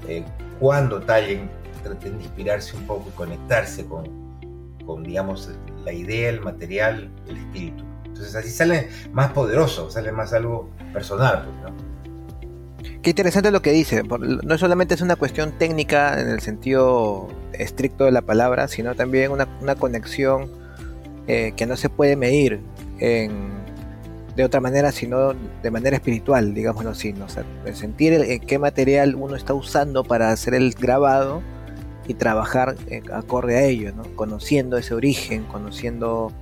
eh, 0.08 0.24
cuando 0.60 1.00
tallen, 1.00 1.50
traten 1.82 2.18
de 2.18 2.24
inspirarse 2.24 2.76
un 2.76 2.86
poco 2.86 3.08
y 3.08 3.12
conectarse 3.12 3.84
con, 3.86 4.04
con, 4.86 5.02
digamos, 5.02 5.50
la 5.84 5.92
idea, 5.92 6.30
el 6.30 6.40
material, 6.40 7.10
el 7.28 7.36
espíritu. 7.36 7.84
Entonces 8.04 8.34
así 8.36 8.50
sale 8.50 8.88
más 9.12 9.32
poderoso, 9.32 9.90
sale 9.90 10.12
más 10.12 10.32
algo 10.32 10.70
personal. 10.92 11.44
Pues, 11.62 11.72
Qué 13.04 13.10
interesante 13.10 13.50
lo 13.50 13.60
que 13.60 13.70
dice. 13.70 14.02
No 14.02 14.56
solamente 14.56 14.94
es 14.94 15.02
una 15.02 15.16
cuestión 15.16 15.52
técnica 15.58 16.18
en 16.18 16.28
el 16.30 16.40
sentido 16.40 17.28
estricto 17.52 18.04
de 18.04 18.12
la 18.12 18.22
palabra, 18.22 18.66
sino 18.66 18.94
también 18.94 19.30
una, 19.30 19.74
conexión 19.76 20.50
eh, 21.26 21.52
que 21.54 21.66
no 21.66 21.76
se 21.76 21.90
puede 21.90 22.16
medir 22.16 22.60
de 22.98 24.44
otra 24.44 24.60
manera, 24.60 24.90
sino 24.90 25.34
de 25.34 25.70
manera 25.70 25.96
espiritual, 25.96 26.54
digámoslo 26.54 26.90
así, 26.90 27.12
¿no? 27.12 27.26
sentir 27.74 28.14
el, 28.14 28.40
qué 28.40 28.58
material 28.58 29.14
uno 29.14 29.36
está 29.36 29.52
usando 29.52 30.02
para 30.02 30.30
hacer 30.30 30.54
el 30.54 30.72
grabado 30.72 31.42
y 32.06 32.14
trabajar 32.14 32.74
eh, 32.88 33.02
acorde 33.12 33.56
a 33.56 33.64
ello, 33.64 33.92
¿no? 33.94 34.04
conociendo 34.16 34.78
ese 34.78 34.94
origen, 34.94 35.44
conociendo 35.44 36.32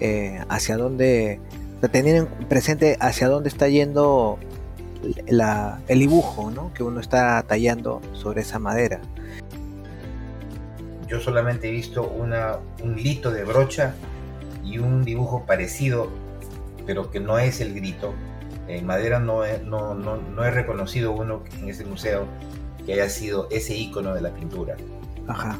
eh, 0.00 0.40
hacia 0.48 0.76
dónde, 0.76 1.40
teniendo 1.92 2.28
presente 2.48 2.96
hacia 3.00 3.28
dónde 3.28 3.48
está 3.48 3.68
yendo 3.68 4.38
el 5.26 5.98
dibujo 5.98 6.50
¿no? 6.50 6.72
que 6.74 6.82
uno 6.82 7.00
está 7.00 7.42
tallando 7.44 8.00
sobre 8.12 8.40
esa 8.40 8.58
madera 8.58 9.00
yo 11.08 11.20
solamente 11.20 11.68
he 11.68 11.72
visto 11.72 12.06
una, 12.06 12.58
un 12.82 12.96
lito 12.96 13.30
de 13.30 13.44
brocha 13.44 13.94
y 14.62 14.78
un 14.78 15.04
dibujo 15.04 15.44
parecido, 15.46 16.10
pero 16.86 17.10
que 17.10 17.18
no 17.18 17.38
es 17.38 17.60
el 17.60 17.74
grito. 17.74 18.12
En 18.68 18.84
madera 18.84 19.18
no 19.18 19.44
he, 19.44 19.58
no, 19.60 19.94
no, 19.94 20.18
no 20.18 20.44
he 20.44 20.50
reconocido 20.50 21.12
uno 21.12 21.42
en 21.58 21.70
ese 21.70 21.86
museo 21.86 22.26
que 22.84 22.92
haya 22.92 23.08
sido 23.08 23.48
ese 23.50 23.74
icono 23.74 24.14
de 24.14 24.20
la 24.20 24.30
pintura. 24.30 24.76
Ajá. 25.26 25.58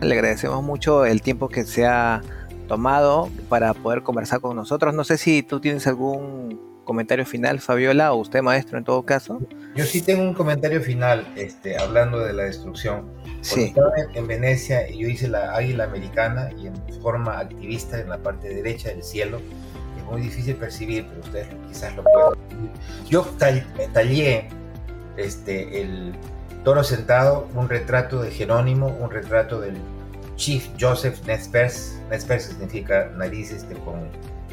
Le 0.00 0.14
agradecemos 0.14 0.62
mucho 0.62 1.04
el 1.04 1.20
tiempo 1.20 1.50
que 1.50 1.64
se 1.64 1.86
ha 1.86 2.22
tomado 2.66 3.28
para 3.50 3.74
poder 3.74 4.02
conversar 4.02 4.40
con 4.40 4.56
nosotros. 4.56 4.94
No 4.94 5.04
sé 5.04 5.18
si 5.18 5.42
tú 5.42 5.60
tienes 5.60 5.86
algún 5.86 6.69
comentario 6.84 7.24
final, 7.24 7.60
Fabiola, 7.60 8.12
o 8.12 8.16
usted, 8.16 8.42
maestro, 8.42 8.78
en 8.78 8.84
todo 8.84 9.02
caso. 9.04 9.40
Yo 9.74 9.84
sí 9.84 10.02
tengo 10.02 10.22
un 10.22 10.34
comentario 10.34 10.80
final, 10.80 11.26
este, 11.36 11.78
hablando 11.78 12.20
de 12.20 12.32
la 12.32 12.44
destrucción. 12.44 13.08
Sí. 13.40 13.64
estaba 13.64 13.92
en, 14.14 14.26
Venecia 14.26 14.88
y 14.88 14.98
yo 14.98 15.08
hice 15.08 15.28
la 15.28 15.54
águila 15.54 15.84
americana 15.84 16.50
y 16.58 16.66
en 16.66 16.74
forma 17.00 17.38
activista 17.38 17.98
en 17.98 18.10
la 18.10 18.18
parte 18.18 18.48
derecha 18.48 18.90
del 18.90 19.02
cielo, 19.02 19.40
es 19.96 20.04
muy 20.04 20.20
difícil 20.20 20.56
percibir, 20.56 21.06
pero 21.08 21.20
ustedes 21.20 21.48
quizás 21.68 21.96
lo 21.96 22.04
puedan. 22.04 22.38
Yo 23.08 23.22
tallé 23.92 24.48
este, 25.16 25.80
el 25.80 26.14
toro 26.64 26.84
sentado, 26.84 27.48
un 27.54 27.68
retrato 27.68 28.22
de 28.22 28.30
Jerónimo, 28.30 28.88
un 29.00 29.10
retrato 29.10 29.60
del 29.60 29.76
Chief 30.36 30.68
Joseph 30.78 31.24
Nespers, 31.26 31.98
Nespers 32.10 32.44
significa 32.44 33.10
nariz 33.16 33.52
este, 33.52 33.74
con, 33.74 34.08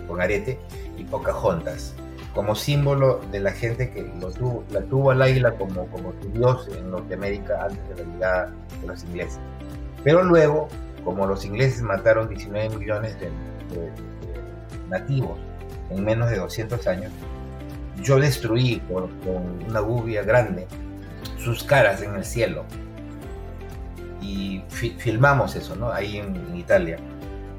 con 0.08 0.22
arete, 0.22 0.60
y 0.98 1.04
Pocahontas 1.04 1.94
como 2.38 2.54
símbolo 2.54 3.20
de 3.32 3.40
la 3.40 3.52
gente 3.52 3.90
que 3.90 4.04
lo 4.22 4.30
tuvo, 4.30 4.64
la 4.70 4.84
tuvo 4.84 5.10
al 5.10 5.24
águila 5.24 5.54
como, 5.54 5.88
como 5.88 6.14
su 6.22 6.30
dios 6.30 6.70
en 6.78 6.92
Norteamérica 6.92 7.64
antes 7.64 7.90
de 7.90 7.96
la 7.96 8.14
llegada 8.14 8.54
de 8.80 8.88
los 8.88 9.04
ingleses. 9.06 9.40
Pero 10.04 10.22
luego, 10.22 10.68
como 11.04 11.26
los 11.26 11.44
ingleses 11.46 11.82
mataron 11.82 12.30
19 12.30 12.78
millones 12.78 13.20
de, 13.20 13.32
nativos 14.88 15.40
en 15.90 16.06
menos 16.06 16.30
de 16.30 16.38
200 16.38 16.86
años, 16.86 17.12
yo 18.04 18.20
destruí 18.20 18.82
con, 18.82 19.10
una 19.68 19.80
bubia 19.80 20.22
grande 20.22 20.68
sus 21.40 21.64
caras 21.64 22.04
en 22.04 22.18
el 22.18 22.24
cielo. 22.24 22.66
Y 24.22 24.62
filmamos 24.70 25.56
eso, 25.56 25.76
¿no? 25.76 25.92
Ahí 25.92 26.18
en, 26.18 26.36
en, 26.36 26.56
Italia. 26.56 26.98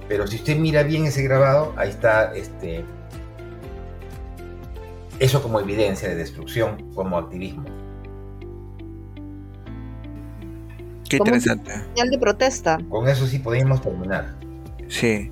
Pero 0.06 0.28
si 0.28 0.36
usted 0.36 0.56
mira 0.56 0.84
bien 0.84 1.06
ese 1.06 1.24
grabado, 1.24 1.74
ahí 1.76 1.90
está 1.90 2.32
este, 2.32 2.84
eso 5.18 5.42
como 5.42 5.60
evidencia 5.60 6.08
de 6.08 6.14
destrucción, 6.14 6.92
como 6.94 7.18
activismo. 7.18 7.64
Qué 11.08 11.16
interesante. 11.16 11.72
señal 11.72 12.10
de 12.10 12.18
protesta. 12.18 12.78
Con 12.88 13.08
eso 13.08 13.26
sí 13.26 13.38
podemos 13.38 13.80
terminar. 13.80 14.34
Sí. 14.88 15.30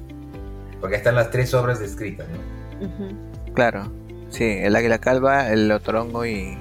Porque 0.80 0.96
están 0.96 1.14
las 1.14 1.30
tres 1.30 1.52
obras 1.54 1.78
descritas, 1.78 2.26
¿no? 2.28 3.54
Claro. 3.54 3.90
Sí, 4.30 4.44
el 4.44 4.74
águila 4.74 4.98
calva, 4.98 5.50
el 5.50 5.70
otorongo 5.70 6.24
y 6.26 6.56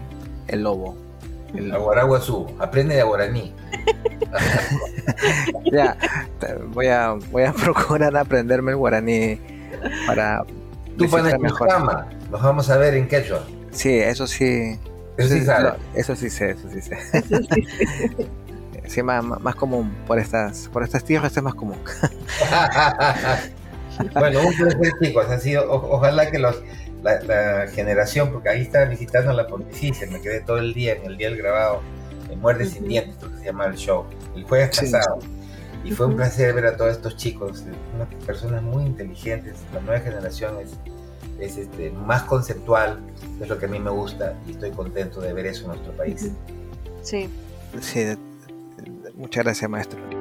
el 0.47 0.63
lobo. 0.63 0.97
El 1.53 1.71
aguaraguazú. 1.71 2.47
Aprende 2.59 2.95
de 2.95 3.03
guaraní. 3.03 3.53
ya, 5.71 5.97
voy 6.73 6.88
a, 6.88 7.13
voy 7.32 7.43
a 7.43 7.53
procurar 7.63 8.15
aprenderme 8.17 8.71
el 8.71 8.78
guaraní 8.78 9.39
para 10.05 10.43
Tú 10.97 11.09
pones 11.09 11.38
mejor. 11.39 11.67
Nos 12.36 12.44
vamos 12.44 12.70
a 12.70 12.76
ver 12.76 12.96
en 12.96 13.08
quechua. 13.08 13.46
Sí, 13.72 13.98
eso 13.98 14.28
sí. 14.28 14.78
Eso 15.16 15.30
sí, 15.30 15.46
eso 15.94 16.16
sí 16.18 16.30
sé, 16.30 16.50
eso 16.50 16.70
sí 16.70 16.82
sé. 16.82 16.98
sí, 18.88 19.02
más, 19.02 19.24
más, 19.24 19.56
común 19.56 19.96
por 20.06 20.20
estas, 20.20 20.68
por 20.68 20.84
estas 20.84 21.06
tierras 21.06 21.38
es 21.38 21.42
más 21.42 21.56
común. 21.56 21.78
bueno, 24.16 24.42
un 24.42 24.54
placer 24.54 24.92
chicos, 25.02 25.30
ha 25.30 25.40
sido, 25.40 25.72
ojalá 25.72 26.30
que 26.30 26.38
los, 26.38 26.62
la, 27.04 27.68
generación, 27.74 28.34
porque 28.34 28.50
ahí 28.50 28.64
estaba 28.64 28.84
visitando 28.84 29.32
la 29.32 29.48
pontificia, 29.48 30.06
me 30.08 30.20
quedé 30.20 30.42
todo 30.42 30.58
el 30.58 30.74
día 30.74 30.96
en 30.96 31.06
el 31.06 31.16
día 31.16 31.30
del 31.30 31.38
grabado 31.38 31.82
Muerde 32.42 32.66
sin 32.66 32.86
dientes, 32.86 33.16
que 33.16 33.38
se 33.38 33.46
llama 33.46 33.68
el 33.68 33.76
show. 33.76 34.04
El 34.36 34.44
jueves 34.44 34.78
pasado. 34.78 35.20
Y 35.86 35.92
fue 35.92 36.08
un 36.08 36.18
placer 36.18 36.54
ver 36.54 36.66
a 36.66 36.76
todos 36.76 36.92
estos 36.92 37.16
chicos, 37.16 37.64
unas 37.96 38.14
personas 38.26 38.62
muy 38.62 38.84
inteligentes. 38.84 39.56
La 39.74 39.80
nueva 39.80 40.02
generación 40.02 40.60
es, 40.60 40.78
es 41.40 41.58
este, 41.58 41.92
más 41.92 42.24
conceptual, 42.24 43.00
es 43.42 43.48
lo 43.48 43.58
que 43.58 43.66
a 43.66 43.70
mí 43.70 43.80
me 43.80 43.92
gusta 43.92 44.38
y 44.48 44.52
estoy 44.52 44.72
contento 44.72 45.22
de 45.22 45.34
ver 45.34 45.48
eso 45.48 45.64
en 45.64 45.68
nuestro 45.70 45.92
país. 45.94 46.32
Sí. 47.02 47.30
Sí, 47.82 48.18
muchas 49.16 49.44
gracias, 49.44 49.70
maestro. 49.70 50.14